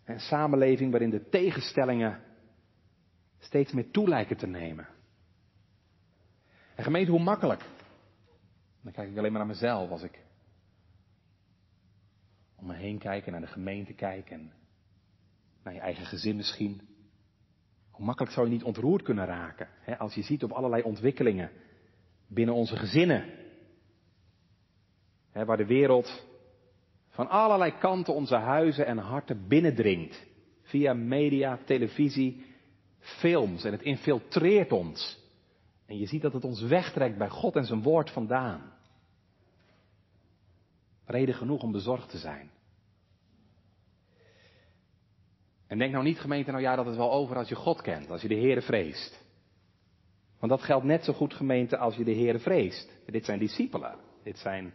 [0.07, 2.23] Een samenleving waarin de tegenstellingen
[3.38, 4.88] steeds meer toe lijken te nemen.
[6.75, 7.64] En gemeente, hoe makkelijk.
[8.83, 10.25] Dan kijk ik alleen maar naar mezelf als ik
[12.57, 14.53] om me heen kijk en naar de gemeente kijk en
[15.62, 16.81] naar je eigen gezin misschien.
[17.90, 21.51] Hoe makkelijk zou je niet ontroerd kunnen raken hè, als je ziet op allerlei ontwikkelingen
[22.27, 23.25] binnen onze gezinnen.
[25.31, 26.27] Hè, waar de wereld
[27.16, 30.26] van allerlei kanten onze huizen en harten binnendringt.
[30.62, 32.44] Via media, televisie,
[32.98, 33.64] films.
[33.64, 35.18] En het infiltreert ons.
[35.87, 38.72] En je ziet dat het ons wegtrekt bij God en zijn woord vandaan.
[41.05, 42.50] Reden genoeg om bezorgd te zijn.
[45.66, 48.11] En denk nou niet gemeente, nou ja, dat het wel over als je God kent,
[48.11, 49.24] als je de Heere vreest.
[50.38, 52.90] Want dat geldt net zo goed gemeente als je de Heere vreest.
[53.07, 53.96] Dit zijn discipelen.
[54.22, 54.72] Dit zijn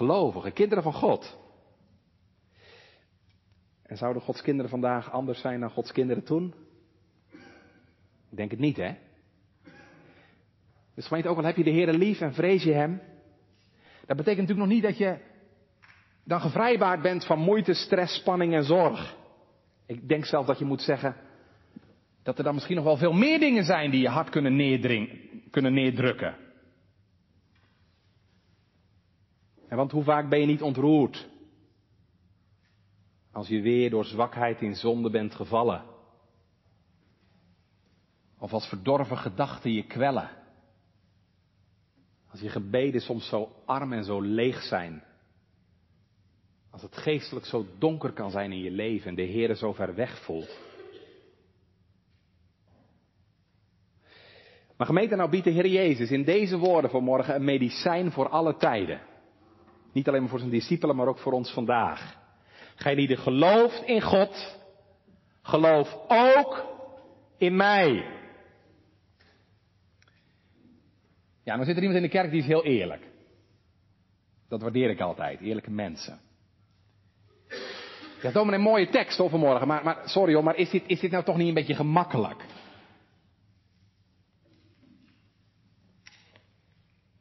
[0.00, 1.38] gelovigen, kinderen van God.
[3.82, 6.54] En zouden Gods kinderen vandaag anders zijn dan Gods kinderen toen?
[8.30, 8.94] Ik denk het niet, hè?
[10.94, 13.00] Dus gemeente, ook al heb je de Heer lief en vrees je Hem,
[14.06, 15.18] dat betekent natuurlijk nog niet dat je
[16.24, 19.16] dan gevrijwaard bent van moeite, stress, spanning en zorg.
[19.86, 21.16] Ik denk zelf dat je moet zeggen
[22.22, 24.80] dat er dan misschien nog wel veel meer dingen zijn die je hart kunnen,
[25.50, 26.48] kunnen neerdrukken.
[29.56, 31.28] En want hoe vaak ben je niet ontroerd?
[33.32, 35.84] Als je weer door zwakheid in zonde bent gevallen.
[38.38, 40.30] Of als verdorven gedachten je kwellen.
[42.30, 45.02] Als je gebeden soms zo arm en zo leeg zijn.
[46.70, 49.94] Als het geestelijk zo donker kan zijn in je leven en de Heer zo ver
[49.94, 50.58] weg voelt.
[54.76, 58.56] Maar gemeente, nou biedt de Heer Jezus in deze woorden vanmorgen een medicijn voor alle
[58.56, 59.00] tijden.
[59.92, 62.18] Niet alleen maar voor zijn discipelen, maar ook voor ons vandaag.
[62.74, 64.58] Gij die gelooft in God,
[65.42, 66.64] geloof ook
[67.38, 68.18] in mij.
[71.44, 73.08] Ja, dan zit er iemand in de kerk die is heel eerlijk.
[74.48, 76.20] Dat waardeer ik altijd, eerlijke mensen.
[78.22, 81.00] Ja, dominee, een mooie tekst over vanmorgen, maar, maar sorry hoor, maar is dit, is
[81.00, 82.44] dit nou toch niet een beetje gemakkelijk?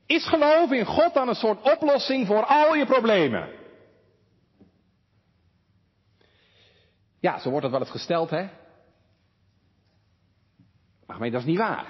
[0.09, 3.49] Is geloof in God dan een soort oplossing voor al je problemen?
[7.19, 8.47] Ja, zo wordt het wel eens gesteld, hè?
[11.05, 11.85] Maar dat is niet waar.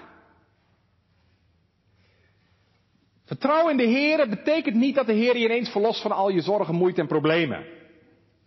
[3.25, 6.41] Vertrouwen in de Heer betekent niet dat de Heer je ineens verlost van al je
[6.41, 7.59] zorgen, moeite en problemen.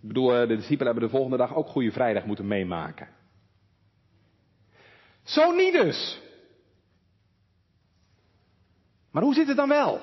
[0.02, 3.08] Ik bedoel, eh, de discipelen hebben de volgende dag ook Goede Vrijdag moeten meemaken.
[5.22, 6.20] Zo niet dus.
[9.12, 10.00] Maar hoe zit het dan wel?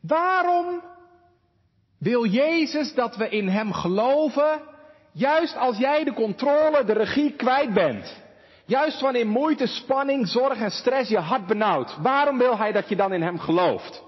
[0.00, 0.82] Waarom
[1.98, 4.60] wil Jezus dat we in Hem geloven,
[5.12, 8.22] juist als jij de controle, de regie kwijt bent?
[8.66, 11.96] Juist wanneer moeite, spanning, zorg en stress je hart benauwt.
[12.02, 14.02] Waarom wil hij dat je dan in hem gelooft?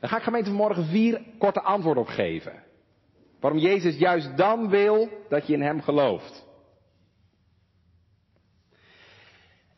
[0.00, 2.62] Daar ga ik gemeente vanmorgen vier korte antwoorden op geven.
[3.40, 6.46] Waarom Jezus juist dan wil dat je in hem gelooft.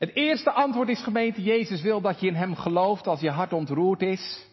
[0.00, 3.52] Het eerste antwoord is gemeente, Jezus wil dat je in hem gelooft als je hart
[3.52, 4.46] ontroerd is.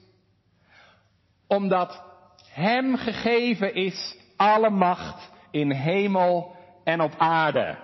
[1.47, 2.03] Omdat
[2.49, 7.77] hem gegeven is alle macht in hemel en op aarde.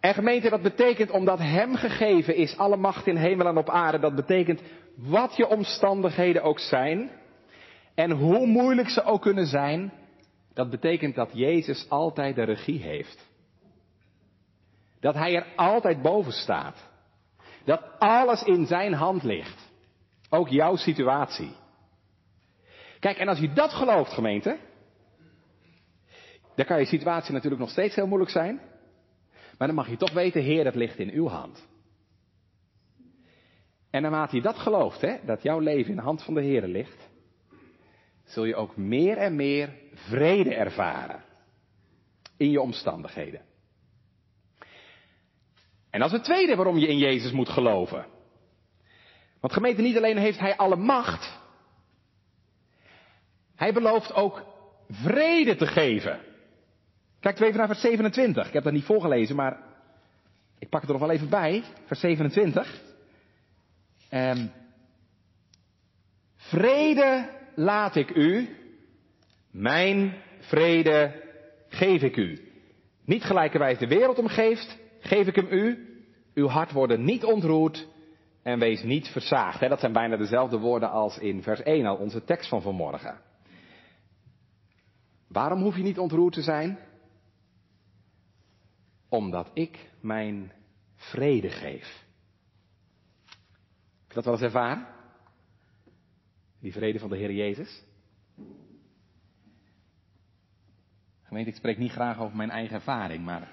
[0.00, 3.98] En gemeente, dat betekent omdat Hem gegeven is alle macht in hemel en op aarde.
[3.98, 4.62] Dat betekent
[4.96, 7.10] wat je omstandigheden ook zijn.
[7.94, 9.92] En hoe moeilijk ze ook kunnen zijn.
[10.54, 13.32] Dat betekent dat Jezus altijd de regie heeft.
[15.04, 16.88] Dat Hij er altijd boven staat.
[17.64, 19.72] Dat alles in Zijn hand ligt.
[20.30, 21.52] Ook jouw situatie.
[23.00, 24.58] Kijk, en als je dat gelooft, gemeente.
[26.54, 28.60] Dan kan je situatie natuurlijk nog steeds heel moeilijk zijn.
[29.58, 31.66] Maar dan mag je toch weten, Heer, het ligt in uw hand.
[33.90, 36.66] En naarmate je dat gelooft, hè, dat jouw leven in de hand van de Heer
[36.66, 37.08] ligt,
[38.24, 41.24] zul je ook meer en meer vrede ervaren
[42.36, 43.52] in je omstandigheden.
[45.94, 48.06] En dat is het tweede waarom je in Jezus moet geloven.
[49.40, 51.38] Want gemeente, niet alleen heeft Hij alle macht,
[53.54, 54.42] Hij belooft ook
[54.90, 56.20] vrede te geven.
[57.20, 58.46] Kijk even naar vers 27.
[58.46, 59.60] Ik heb dat niet voorgelezen, maar
[60.58, 61.62] ik pak het er nog wel even bij.
[61.86, 62.80] Vers 27.
[64.10, 64.52] Um,
[66.36, 68.56] vrede laat ik u,
[69.50, 71.22] mijn vrede
[71.68, 72.52] geef ik u.
[73.04, 75.88] Niet gelijkerwijs de wereld omgeeft, geef ik hem u.
[76.34, 77.88] Uw hart worden niet ontroerd
[78.42, 79.60] en wees niet versaagd.
[79.60, 83.20] Dat zijn bijna dezelfde woorden als in vers 1 al, onze tekst van vanmorgen.
[85.28, 86.78] Waarom hoef je niet ontroerd te zijn?
[89.08, 90.52] Omdat ik mijn
[90.96, 92.04] vrede geef.
[94.02, 94.86] Heb je dat wel eens ervaren?
[96.60, 97.84] Die vrede van de Heer Jezus?
[101.22, 103.48] Gemeente, ik spreek niet graag over mijn eigen ervaring, maar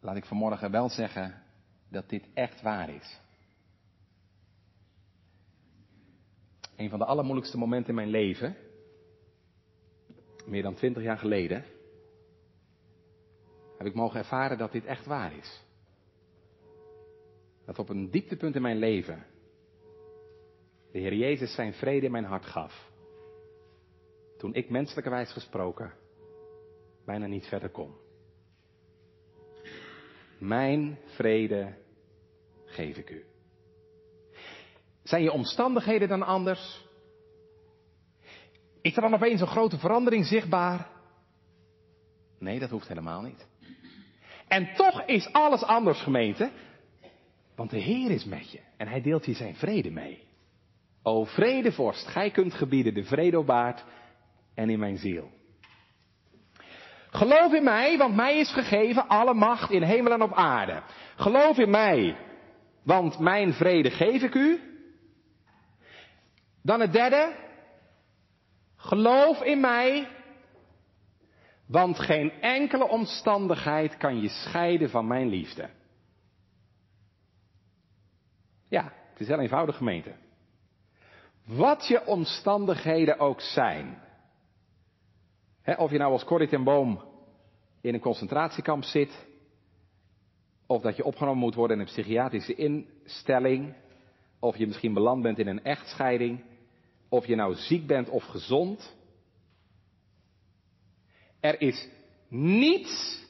[0.00, 1.42] laat ik vanmorgen wel zeggen
[1.88, 3.20] dat dit echt waar is.
[6.76, 8.56] Een van de allermoeilijkste momenten in mijn leven
[10.46, 11.64] meer dan twintig jaar geleden,
[13.78, 15.62] heb ik mogen ervaren dat dit echt waar is.
[17.64, 19.26] Dat op een dieptepunt in mijn leven
[20.92, 22.90] de Heer Jezus zijn vrede in mijn hart gaf.
[24.38, 25.92] Toen ik menselijkerwijs gesproken
[27.04, 27.94] bijna niet verder kon.
[30.38, 31.74] Mijn vrede
[32.64, 33.24] geef ik u.
[35.02, 36.86] Zijn je omstandigheden dan anders?
[38.82, 40.90] Is er dan opeens een grote verandering zichtbaar?
[42.38, 43.46] Nee, dat hoeft helemaal niet.
[44.48, 46.50] En toch is alles anders, gemeente.
[47.54, 50.26] Want de Heer is met je en hij deelt je zijn vrede mee.
[51.02, 53.84] O vredevorst, gij kunt gebieden de vrede op baard
[54.54, 55.30] en in mijn ziel.
[57.18, 60.82] Geloof in mij, want mij is gegeven alle macht in hemel en op aarde.
[61.16, 62.16] Geloof in mij,
[62.82, 64.60] want mijn vrede geef ik u.
[66.62, 67.36] Dan het derde.
[68.76, 70.08] Geloof in mij,
[71.66, 75.70] want geen enkele omstandigheid kan je scheiden van mijn liefde.
[78.68, 80.14] Ja, het is heel eenvoudig gemeente.
[81.44, 84.02] Wat je omstandigheden ook zijn.
[85.76, 87.07] of je nou als Corrie ten Boom
[87.80, 89.26] in een concentratiekamp zit.
[90.66, 93.74] Of dat je opgenomen moet worden in een psychiatrische instelling.
[94.38, 96.44] Of je misschien beland bent in een echtscheiding.
[97.08, 98.96] Of je nou ziek bent of gezond.
[101.40, 101.88] Er is
[102.28, 103.24] niets,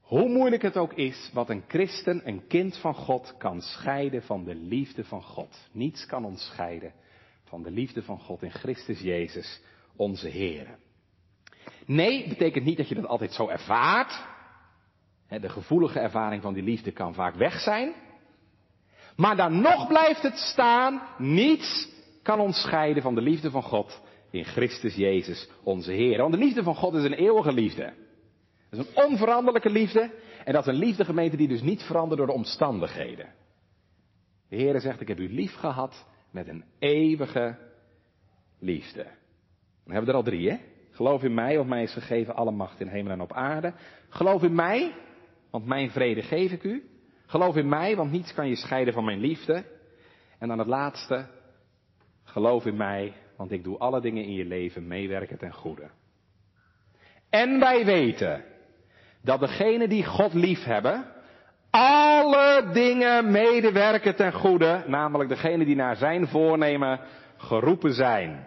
[0.00, 4.44] hoe moeilijk het ook is, wat een christen, een kind van God, kan scheiden van
[4.44, 5.68] de liefde van God.
[5.72, 6.92] Niets kan ons scheiden
[7.44, 9.60] van de liefde van God in Christus Jezus,
[9.96, 10.78] onze Heer.
[11.86, 14.24] Nee, betekent niet dat je dat altijd zo ervaart.
[15.28, 17.94] De gevoelige ervaring van die liefde kan vaak weg zijn.
[19.16, 21.88] Maar dan nog blijft het staan, niets
[22.22, 26.18] kan ons scheiden van de liefde van God in Christus Jezus, onze Heer.
[26.18, 27.92] Want de liefde van God is een eeuwige liefde.
[28.70, 30.10] Dat is een onveranderlijke liefde.
[30.44, 33.34] En dat is een liefde gemeente die dus niet verandert door de omstandigheden.
[34.48, 37.58] De Heer zegt, ik heb u lief gehad met een eeuwige
[38.58, 39.02] liefde.
[39.84, 40.58] Dan hebben we er al drie, hè?
[40.96, 43.72] Geloof in mij, want mij is gegeven alle macht in hemel en op aarde.
[44.08, 44.94] Geloof in mij,
[45.50, 46.84] want mijn vrede geef ik u.
[47.26, 49.64] Geloof in mij, want niets kan je scheiden van mijn liefde.
[50.38, 51.26] En dan het laatste.
[52.24, 55.88] Geloof in mij, want ik doe alle dingen in je leven meewerken ten goede.
[57.30, 58.44] En wij weten
[59.22, 61.04] dat degenen die God lief hebben,
[61.70, 67.00] alle dingen medewerken ten goede, namelijk degenen die naar zijn voornemen
[67.36, 68.46] geroepen zijn.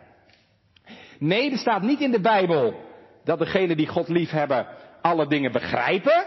[1.19, 2.73] Nee, er staat niet in de Bijbel
[3.23, 4.67] dat degenen die God lief hebben
[5.01, 6.25] alle dingen begrijpen.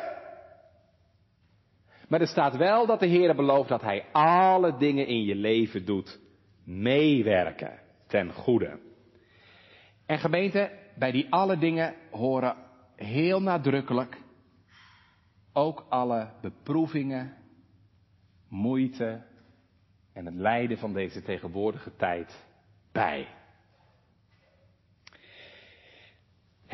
[2.08, 5.84] Maar er staat wel dat de Heer belooft dat Hij alle dingen in je leven
[5.84, 6.20] doet
[6.64, 8.78] meewerken ten goede.
[10.06, 12.56] En gemeente, bij die alle dingen horen
[12.96, 14.20] heel nadrukkelijk
[15.52, 17.36] ook alle beproevingen,
[18.48, 19.22] moeite
[20.12, 22.44] en het lijden van deze tegenwoordige tijd
[22.92, 23.28] bij.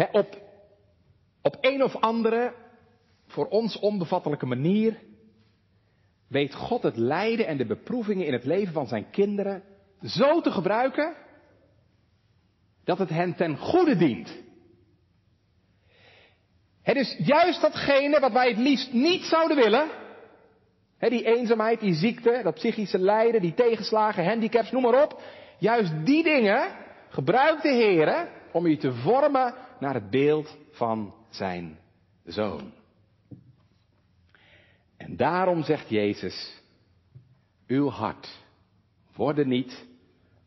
[0.07, 0.39] Op,
[1.43, 2.55] op een of andere,
[3.27, 4.99] voor ons onbevattelijke manier,
[6.29, 9.63] weet God het lijden en de beproevingen in het leven van zijn kinderen
[10.03, 11.15] zo te gebruiken
[12.85, 14.37] dat het hen ten goede dient.
[16.83, 19.89] Het is juist datgene wat wij het liefst niet zouden willen.
[20.99, 25.23] die eenzaamheid, die ziekte, dat psychische lijden, die tegenslagen, handicaps, noem maar op.
[25.59, 26.77] Juist die dingen
[27.09, 31.79] gebruikt de Heer om je te vormen naar het beeld van zijn
[32.25, 32.73] zoon.
[34.97, 36.63] En daarom zegt Jezus,
[37.67, 38.47] uw hart
[39.15, 39.87] wordt niet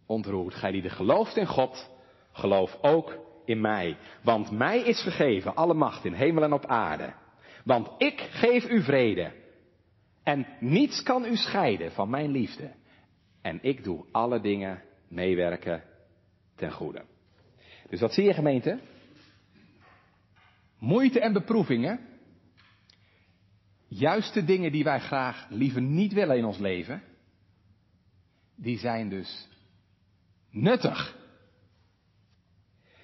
[0.06, 0.54] ontroerd.
[0.54, 1.90] Gij die de gelooft in God,
[2.32, 3.98] geloof ook in mij.
[4.24, 7.14] Want mij is gegeven alle macht in hemel en op aarde.
[7.64, 9.32] Want ik geef u vrede.
[10.24, 12.72] En niets kan u scheiden van mijn liefde.
[13.42, 15.84] En ik doe alle dingen meewerken
[16.56, 17.11] ten goede.
[17.92, 18.80] Dus wat zie je gemeente?
[20.80, 22.00] Moeite en beproevingen.
[23.88, 27.04] Juist de dingen die wij graag liever niet willen in ons leven.
[28.56, 29.48] Die zijn dus
[30.50, 31.18] nuttig.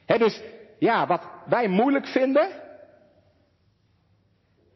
[0.05, 0.41] Dus
[0.79, 2.49] ja, wat wij moeilijk vinden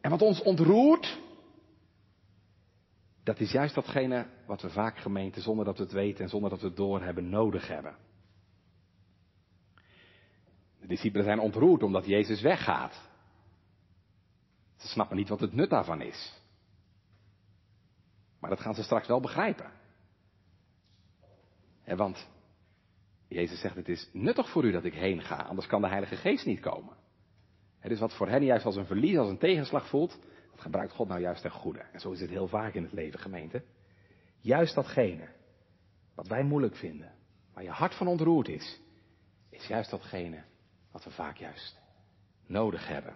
[0.00, 1.18] en wat ons ontroert,
[3.22, 6.50] dat is juist datgene wat we vaak gemeente zonder dat we het weten en zonder
[6.50, 7.96] dat we het doorhebben nodig hebben.
[10.92, 13.08] Discipelen zijn ontroerd omdat Jezus weggaat.
[14.76, 16.40] Ze snappen niet wat het nut daarvan is.
[18.40, 19.70] Maar dat gaan ze straks wel begrijpen.
[21.84, 22.28] want
[23.28, 26.16] Jezus zegt, het is nuttig voor u dat ik heen ga, anders kan de Heilige
[26.16, 26.96] Geest niet komen.
[27.78, 30.18] Het is wat voor hen juist als een verlies, als een tegenslag voelt,
[30.50, 31.80] dat gebruikt God nou juist ten goede.
[31.80, 33.62] En zo is het heel vaak in het leven, gemeente.
[34.40, 35.28] Juist datgene
[36.14, 37.14] wat wij moeilijk vinden,
[37.54, 38.80] waar je hart van ontroerd is,
[39.50, 40.50] is juist datgene
[40.92, 41.80] wat we vaak juist
[42.46, 43.14] nodig hebben.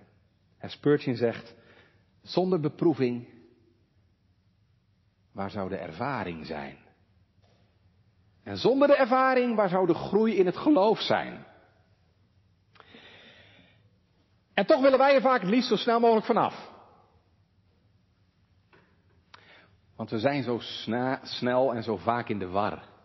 [0.59, 1.55] En Spurgeon zegt,
[2.23, 3.29] zonder beproeving,
[5.33, 6.79] waar zou de ervaring zijn?
[8.43, 11.47] En zonder de ervaring, waar zou de groei in het geloof zijn?
[14.55, 16.71] En toch willen wij er vaak het liefst zo snel mogelijk vanaf.
[19.97, 20.59] Want we zijn zo
[21.23, 22.96] snel en zo vaak in de war.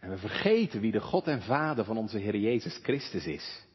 [0.00, 3.66] En we vergeten wie de God en Vader van onze Heer Jezus Christus is.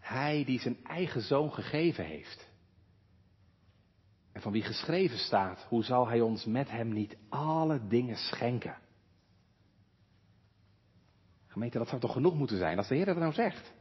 [0.00, 2.48] Hij die zijn eigen zoon gegeven heeft.
[4.32, 8.78] En van wie geschreven staat, hoe zal hij ons met hem niet alle dingen schenken?
[11.46, 13.72] Gemeente, dat zou toch genoeg moeten zijn als de Heer dat nou zegt?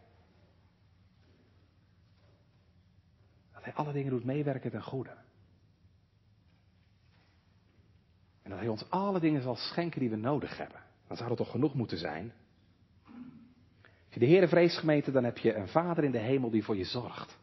[3.53, 5.26] Dat hij alle dingen doet meewerken ten goede.
[8.47, 10.79] En dat hij ons alle dingen zal schenken die we nodig hebben.
[11.07, 12.33] Dan zou dat toch genoeg moeten zijn?
[13.83, 16.63] Als je de Heer vreest, gemeente, dan heb je een Vader in de hemel die
[16.63, 17.37] voor je zorgt.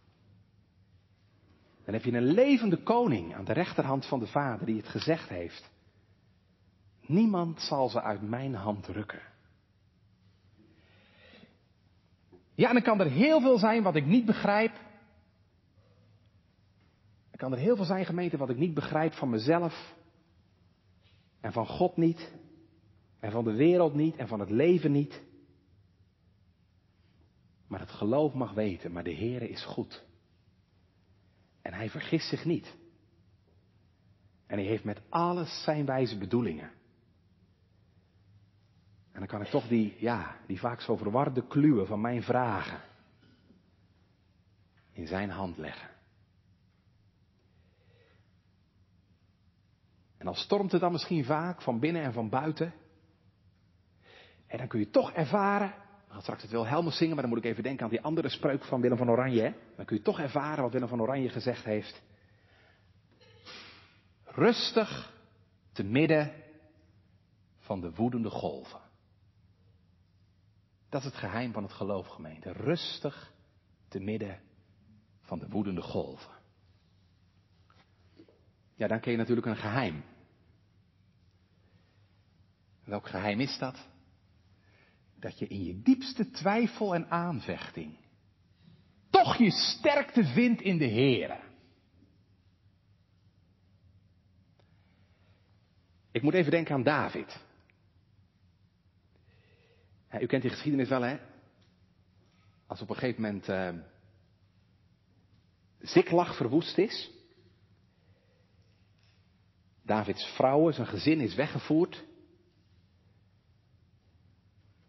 [1.84, 5.28] Dan heb je een levende koning aan de rechterhand van de Vader die het gezegd
[5.28, 5.70] heeft.
[7.00, 9.22] Niemand zal ze uit mijn hand rukken.
[12.54, 14.72] Ja, en dan kan er heel veel zijn wat ik niet begrijp.
[17.30, 19.94] Er kan er heel veel zijn, gemeente, wat ik niet begrijp van mezelf.
[21.44, 22.32] En van God niet.
[23.20, 24.16] En van de wereld niet.
[24.16, 25.22] En van het leven niet.
[27.66, 30.04] Maar het geloof mag weten, maar de Heere is goed.
[31.62, 32.74] En hij vergist zich niet.
[34.46, 36.70] En hij heeft met alles zijn wijze bedoelingen.
[39.12, 42.80] En dan kan ik toch die, ja, die vaak zo verwarde kluwen van mijn vragen
[44.92, 45.93] in zijn hand leggen.
[50.24, 52.74] En dan stormt het dan misschien vaak van binnen en van buiten.
[54.46, 57.44] En dan kun je toch ervaren, ik ga straks het Wilhelmus zingen, maar dan moet
[57.44, 59.42] ik even denken aan die andere spreuk van Willem van Oranje.
[59.42, 59.52] Hè?
[59.76, 62.02] Dan kun je toch ervaren wat Willem van Oranje gezegd heeft.
[64.24, 65.12] Rustig
[65.72, 66.32] te midden
[67.58, 68.80] van de woedende golven.
[70.88, 72.52] Dat is het geheim van het geloof, gemeente.
[72.52, 73.32] Rustig
[73.88, 74.40] te midden
[75.20, 76.32] van de woedende golven.
[78.74, 80.12] Ja, dan ken je natuurlijk een geheim.
[82.84, 83.86] Welk geheim is dat?
[85.20, 88.02] Dat je in je diepste twijfel en aanvechting
[89.14, 91.40] toch je sterkte vindt in de Heer.
[96.10, 97.42] Ik moet even denken aan David.
[100.20, 101.18] u kent die geschiedenis wel, hè?
[102.66, 103.70] Als op een gegeven moment uh,
[105.80, 107.10] Ziklag verwoest is.
[109.82, 112.04] Davids vrouwen, zijn gezin is weggevoerd.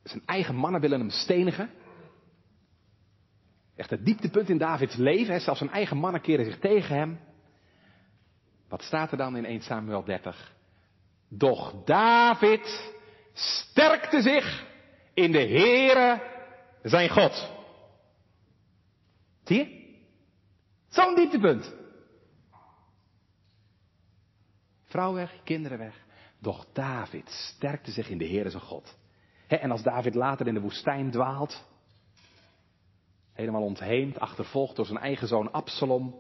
[0.06, 1.70] Zijn eigen mannen willen hem stenigen.
[3.76, 5.34] Echt het dieptepunt in Davids leven.
[5.34, 5.40] Hè?
[5.40, 7.20] Zelfs zijn eigen mannen keren zich tegen hem.
[8.70, 10.54] Wat staat er dan in 1 Samuel 30?
[11.30, 12.94] Doch David
[13.34, 14.66] sterkte zich
[15.14, 16.22] in de Heere
[16.84, 17.52] zijn God.
[19.44, 19.94] Zie je?
[20.88, 21.74] Zo'n dieptepunt.
[24.84, 26.06] Vrouw weg, kinderen weg.
[26.40, 28.98] Doch David sterkte zich in de Heere zijn God
[29.48, 31.66] en als David later in de woestijn dwaalt,
[33.34, 36.16] helemaal ontheemd, achtervolgd door zijn eigen zoon Absalom,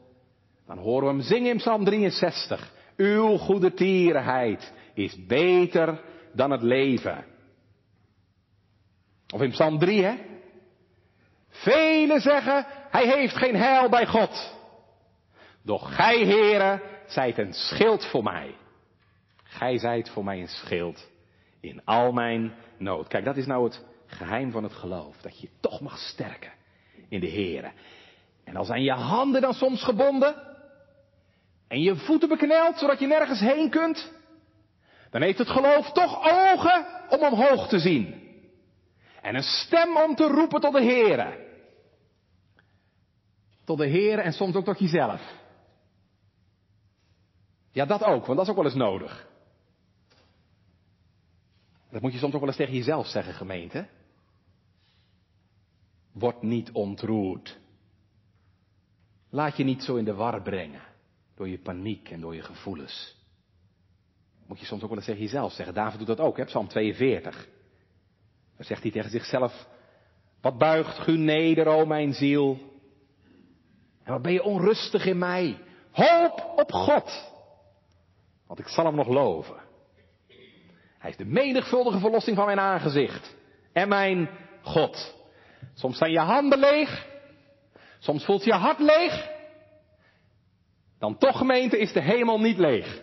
[0.65, 2.73] dan horen we hem zingen in Psalm 63.
[2.97, 6.01] Uw goede tierenheid is beter
[6.33, 7.25] dan het leven.
[9.33, 10.15] Of in Psalm 3, hè?
[11.49, 14.55] Velen zeggen, hij heeft geen heil bij God.
[15.63, 18.55] Doch gij, heren, zijt een schild voor mij.
[19.43, 21.09] Gij zijt voor mij een schild
[21.65, 23.07] in al mijn nood.
[23.07, 25.17] Kijk, dat is nou het geheim van het geloof.
[25.21, 26.51] Dat je toch mag sterken
[27.09, 27.71] in de Here.
[28.43, 30.35] En al zijn je handen dan soms gebonden.
[31.67, 34.13] En je voeten bekneld zodat je nergens heen kunt.
[35.09, 38.23] Dan heeft het geloof toch ogen om omhoog te zien.
[39.21, 41.43] En een stem om te roepen tot de Here.
[43.65, 45.21] Tot de Here en soms ook tot jezelf.
[47.71, 49.27] Ja, dat ook, want dat is ook wel eens nodig.
[51.95, 53.87] Dat moet je soms ook wel eens tegen jezelf zeggen, gemeente.
[56.11, 57.57] Word niet ontroerd.
[59.29, 60.81] Laat je niet zo in de war brengen
[61.35, 63.17] door je paniek en door je gevoelens.
[64.47, 65.73] Moet je soms ook wel eens tegen jezelf zeggen.
[65.73, 66.45] David doet dat ook, hè?
[66.45, 67.47] Psalm 42.
[68.55, 69.67] Dan zegt hij tegen zichzelf,
[70.41, 72.57] wat buigt u neder, o mijn ziel.
[74.03, 75.61] En wat ben je onrustig in mij.
[75.91, 77.31] Hoop op God.
[78.47, 79.64] Want ik zal hem nog loven.
[81.05, 83.35] Hij is de menigvuldige verlossing van mijn aangezicht.
[83.73, 84.29] En mijn
[84.61, 85.15] God.
[85.73, 87.07] Soms zijn je handen leeg.
[87.99, 89.29] Soms voelt je hart leeg.
[90.99, 93.01] Dan toch gemeente is de hemel niet leeg.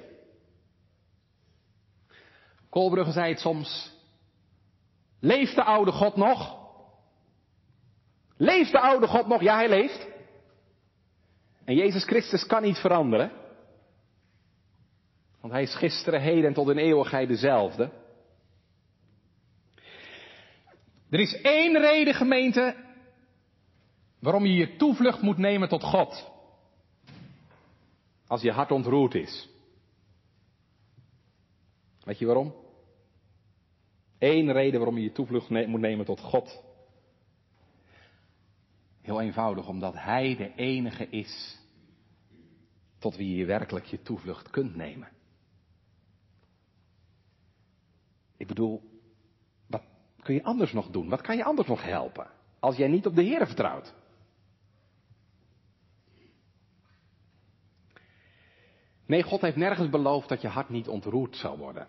[2.70, 3.92] Kolbrugge zei het soms.
[5.20, 6.58] Leeft de oude God nog?
[8.36, 9.42] Leeft de oude God nog?
[9.42, 10.06] Ja, hij leeft.
[11.64, 13.41] En Jezus Christus kan niet veranderen.
[15.42, 17.90] Want hij is gisteren, heden en tot in eeuwigheid dezelfde.
[21.10, 22.76] Er is één reden, gemeente,
[24.18, 26.30] waarom je je toevlucht moet nemen tot God.
[28.26, 29.48] Als je hart ontroerd is.
[32.04, 32.54] Weet je waarom?
[34.18, 36.62] Eén reden waarom je je toevlucht moet nemen tot God.
[39.00, 41.58] Heel eenvoudig, omdat Hij de enige is
[42.98, 45.08] tot wie je werkelijk je toevlucht kunt nemen.
[48.42, 48.82] Ik bedoel,
[49.66, 49.82] wat
[50.22, 51.08] kun je anders nog doen?
[51.08, 52.30] Wat kan je anders nog helpen?
[52.60, 53.94] Als jij niet op de Heer vertrouwt.
[59.06, 61.88] Nee, God heeft nergens beloofd dat je hart niet ontroerd zal worden.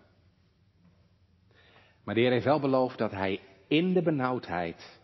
[2.04, 5.00] Maar de Heer heeft wel beloofd dat Hij in de benauwdheid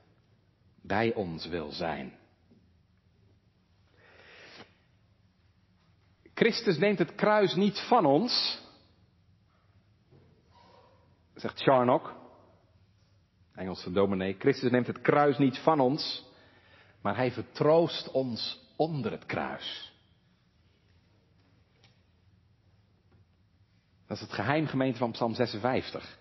[0.83, 2.19] bij ons wil zijn.
[6.35, 8.63] Christus neemt het kruis niet van ons,
[11.41, 12.15] zegt Charnock,
[13.55, 14.37] Engelse dominee.
[14.39, 16.25] Christus neemt het kruis niet van ons,
[17.03, 19.93] maar hij vertroost ons onder het kruis.
[24.07, 26.19] Dat is het geheim gemeente van Psalm 56.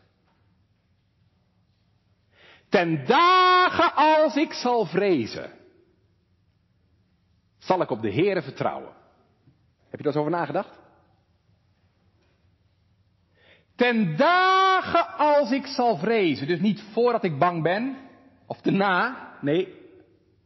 [2.70, 5.52] Ten dagen als ik zal vrezen,
[7.58, 8.94] zal ik op de Heere vertrouwen.
[9.90, 10.80] Heb je daar eens over nagedacht?
[13.80, 16.48] Ten dagen als ik zal vrezen.
[16.48, 17.98] Dus niet voordat ik bang ben,
[18.46, 19.28] of daarna.
[19.42, 19.76] Nee,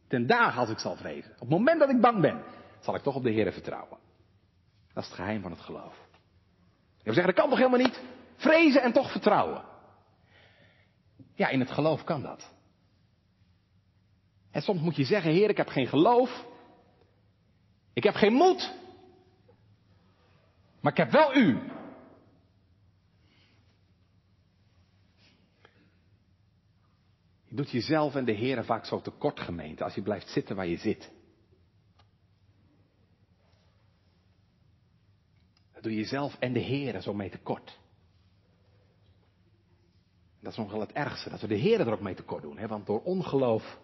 [0.08, 1.32] ten dagen als ik zal vrezen.
[1.32, 2.42] Op het moment dat ik bang ben,
[2.80, 3.98] zal ik toch op de Heer vertrouwen.
[4.92, 5.94] Dat is het geheim van het geloof.
[7.02, 8.02] Je zeggen, dat kan toch helemaal niet?
[8.36, 9.64] Vrezen en toch vertrouwen.
[11.34, 12.50] Ja, in het geloof kan dat.
[14.50, 16.44] En soms moet je zeggen, Heer, ik heb geen geloof.
[17.92, 18.74] Ik heb geen moed.
[20.80, 21.58] Maar ik heb wel u.
[27.43, 30.66] Je doet jezelf en de Heer vaak zo tekort gemeente als je blijft zitten waar
[30.66, 31.12] je zit.
[35.80, 37.78] Doe je jezelf en de Heer zo mee tekort.
[40.40, 42.58] Dat is nog wel het ergste, dat we de Heer er ook mee tekort doen.
[42.58, 42.66] Hè?
[42.66, 43.78] Want door ongeloof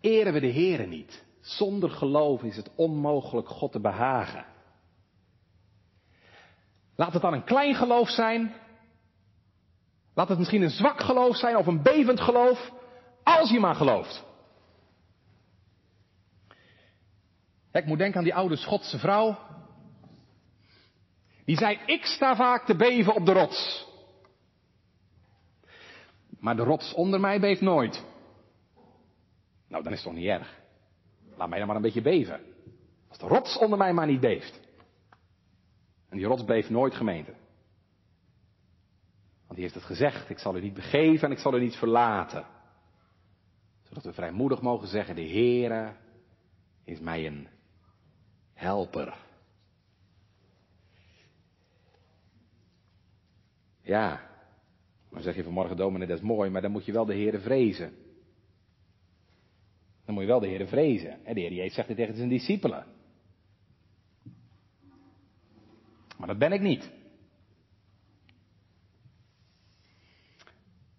[0.00, 1.24] eren we de Heer niet.
[1.40, 4.46] Zonder geloof is het onmogelijk God te behagen.
[6.96, 8.54] Laat het dan een klein geloof zijn.
[10.18, 12.72] Laat het misschien een zwak geloof zijn of een bevend geloof.
[13.22, 14.24] Als je maar gelooft.
[17.72, 19.38] Ik moet denken aan die oude Schotse vrouw.
[21.44, 23.86] Die zei, ik sta vaak te beven op de rots.
[26.38, 28.04] Maar de rots onder mij beeft nooit.
[29.68, 30.58] Nou, dan is het toch niet erg.
[31.36, 32.40] Laat mij dan maar een beetje beven.
[33.08, 34.60] Als de rots onder mij maar niet beeft.
[36.08, 37.34] En die rots beeft nooit gemeente.
[39.48, 41.76] Want die heeft het gezegd, ik zal u niet begeven en ik zal u niet
[41.76, 42.46] verlaten.
[43.82, 45.96] Zodat we vrijmoedig mogen zeggen, de Heere
[46.84, 47.48] is mij een
[48.52, 49.16] helper.
[53.82, 54.30] Ja,
[55.10, 57.40] maar zeg je vanmorgen, dominee, dat is mooi, maar dan moet je wel de Heere
[57.40, 57.92] vrezen.
[60.04, 61.24] Dan moet je wel de Heere vrezen.
[61.24, 62.86] En de Heer Jezus zegt het tegen zijn discipelen.
[66.18, 66.90] Maar dat ben ik niet.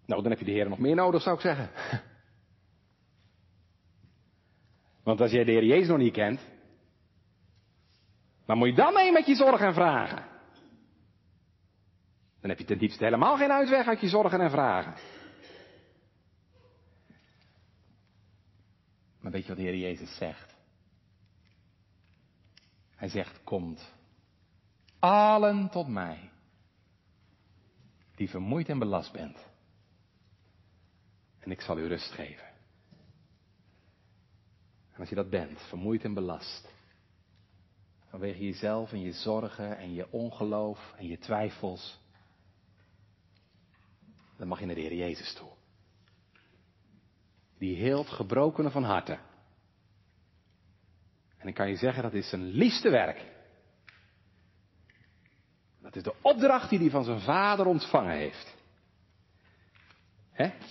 [0.10, 1.70] Nou, dan heb je de Heer nog meer nodig, zou ik zeggen.
[5.04, 6.42] Want als jij de Heer Jezus nog niet kent,
[8.46, 10.26] waar moet je dan mee met je zorgen en vragen?
[12.42, 14.94] Dan heb je ten diepste helemaal geen uitweg uit je zorgen en vragen.
[19.22, 20.56] Maar weet je wat de Heer Jezus zegt?
[22.96, 23.94] Hij zegt, komt
[25.00, 26.32] allen tot mij,
[28.16, 29.49] die vermoeid en belast bent.
[31.40, 32.48] En ik zal u rust geven.
[34.92, 36.70] En als je dat bent, vermoeid en belast,
[38.10, 42.00] vanwege jezelf en je zorgen en je ongeloof en je twijfels,
[44.38, 45.50] dan mag je naar de Heer Jezus toe.
[47.58, 49.18] Die heelt gebrokenen van harte.
[51.38, 53.26] En ik kan je zeggen, dat is zijn liefste werk.
[55.82, 58.58] Dat is de opdracht die hij van zijn vader ontvangen heeft.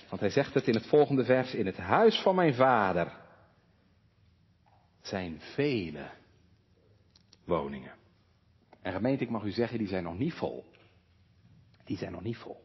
[0.09, 3.17] Want hij zegt het in het volgende vers, in het huis van mijn vader
[5.03, 6.11] zijn vele
[7.45, 7.95] woningen.
[8.83, 10.65] En gemeente, ik mag u zeggen, die zijn nog niet vol.
[11.85, 12.65] Die zijn nog niet vol.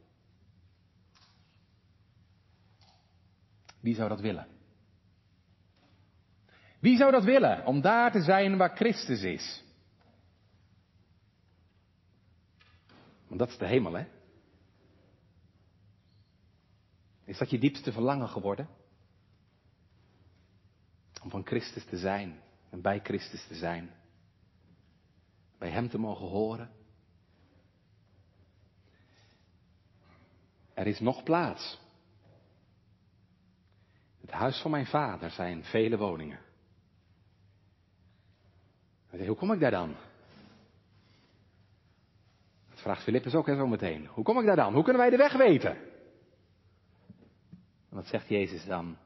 [3.79, 4.47] Wie zou dat willen?
[6.79, 9.63] Wie zou dat willen om daar te zijn waar Christus is?
[13.27, 14.05] Want dat is de hemel, hè?
[17.25, 18.67] Is dat je diepste verlangen geworden?
[21.23, 23.91] Om van Christus te zijn en bij Christus te zijn.
[25.57, 26.71] Bij Hem te mogen horen.
[30.73, 31.81] Er is nog plaats.
[34.21, 36.39] Het huis van mijn vader zijn vele woningen.
[39.09, 39.95] Hoe kom ik daar dan?
[42.69, 44.07] Dat vraagt Filippus ook zo meteen.
[44.07, 44.73] Hoe kom ik daar dan?
[44.73, 45.92] Hoe kunnen wij de weg weten?
[47.93, 48.97] Wat zegt Jezus dan?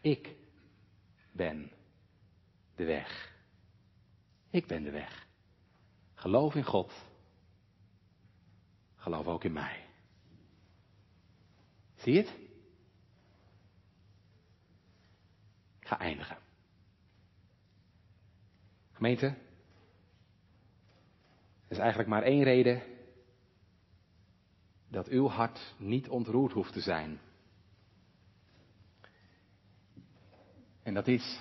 [0.00, 0.34] Ik
[1.32, 1.72] ben
[2.74, 3.32] de weg.
[4.50, 5.26] Ik ben de weg.
[6.14, 6.92] Geloof in God.
[8.96, 9.86] Geloof ook in mij.
[11.94, 12.36] Zie je het?
[15.80, 16.38] Ga eindigen.
[18.92, 19.36] Gemeente, er
[21.68, 22.82] is eigenlijk maar één reden
[24.88, 27.20] dat uw hart niet ontroerd hoeft te zijn.
[30.84, 31.40] En dat is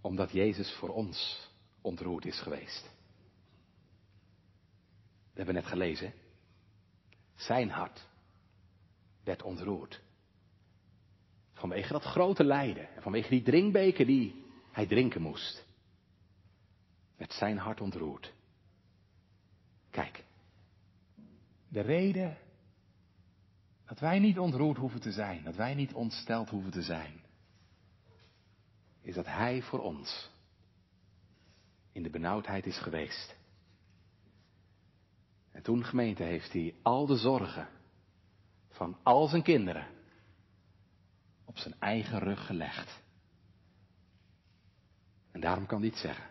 [0.00, 1.48] omdat Jezus voor ons
[1.80, 2.82] ontroerd is geweest.
[5.32, 6.12] We hebben net gelezen.
[7.34, 8.06] Zijn hart
[9.22, 10.00] werd ontroerd.
[11.52, 15.64] Vanwege dat grote lijden en vanwege die drinkbeker die hij drinken moest.
[17.16, 18.32] Werd zijn hart ontroerd.
[19.90, 20.24] Kijk,
[21.68, 22.38] de reden
[23.86, 27.20] dat wij niet ontroerd hoeven te zijn, dat wij niet ontsteld hoeven te zijn,
[29.00, 30.30] is dat Hij voor ons
[31.92, 33.36] in de benauwdheid is geweest.
[35.50, 37.68] En toen gemeente heeft Hij al de zorgen
[38.68, 39.86] van al zijn kinderen
[41.44, 43.02] op zijn eigen rug gelegd.
[45.30, 46.30] En daarom kan hij het zeggen.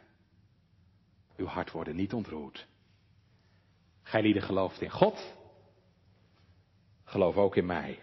[1.35, 2.67] Uw hart worden niet ontroerd.
[4.01, 5.35] Gij lieden gelooft in God,
[7.13, 7.99] geloof ook in mij.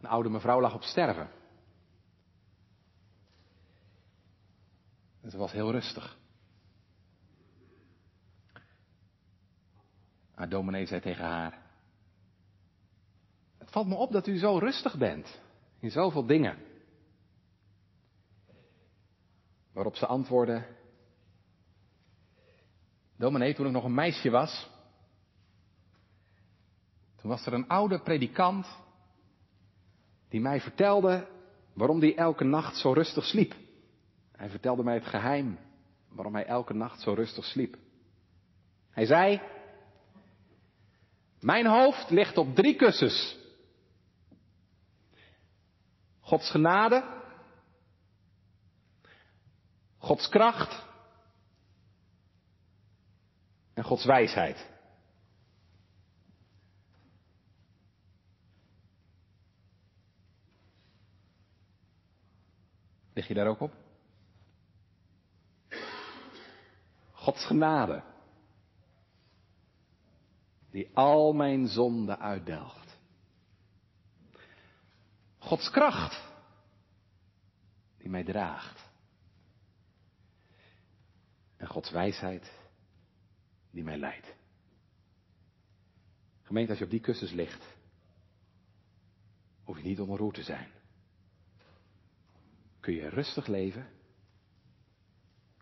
[0.00, 1.30] Een oude mevrouw lag op sterven.
[5.20, 6.18] Het was heel rustig.
[10.34, 11.62] Haar dominee zei tegen haar:
[13.58, 15.40] Het valt me op dat u zo rustig bent
[15.78, 16.58] in zoveel dingen.
[19.72, 20.66] Waarop ze antwoordde:
[23.16, 24.70] Dominee, toen ik nog een meisje was,
[27.22, 28.66] toen was er een oude predikant
[30.28, 31.28] die mij vertelde
[31.72, 33.54] waarom hij elke nacht zo rustig sliep.
[34.32, 35.58] Hij vertelde mij het geheim
[36.08, 37.76] waarom hij elke nacht zo rustig sliep.
[38.90, 39.40] Hij zei,
[41.40, 43.38] mijn hoofd ligt op drie kussens.
[46.20, 47.04] Gods genade,
[49.98, 50.86] Gods kracht
[53.74, 54.71] en Gods wijsheid.
[63.22, 63.74] Lig je daar ook op?
[67.12, 68.02] Gods genade.
[70.70, 72.98] Die al mijn zonden uitdelgt.
[75.38, 76.32] Gods kracht.
[77.98, 78.90] Die mij draagt.
[81.56, 82.52] En Gods wijsheid.
[83.70, 84.34] Die mij leidt.
[86.42, 87.76] Gemeente, als je op die kussens ligt.
[89.64, 90.81] Hoef je niet onroerd te zijn.
[92.82, 93.88] Kun je rustig leven?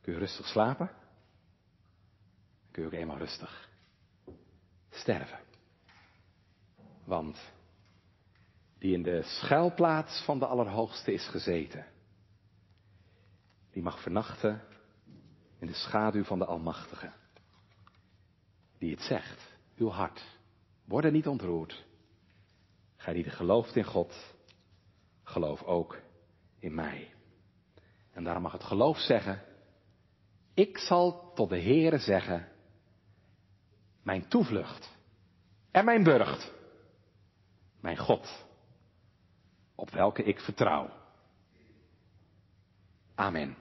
[0.00, 0.90] Kun je rustig slapen?
[2.70, 3.68] Kun je ook eenmaal rustig
[4.90, 5.38] sterven?
[7.04, 7.52] Want
[8.78, 11.86] die in de schuilplaats van de Allerhoogste is gezeten,
[13.70, 14.62] die mag vernachten
[15.58, 17.12] in de schaduw van de Almachtige.
[18.78, 20.24] Die het zegt, uw hart,
[20.84, 21.84] word er niet ontroerd.
[22.96, 24.34] Gij die gelooft in God,
[25.22, 26.08] geloof ook
[26.60, 27.14] in mij.
[28.12, 29.42] En daarom mag het geloof zeggen,
[30.54, 32.48] ik zal tot de Heere zeggen,
[34.02, 34.96] mijn toevlucht
[35.70, 36.52] en mijn burcht,
[37.80, 38.46] mijn God,
[39.74, 40.90] op welke ik vertrouw.
[43.14, 43.56] Amen.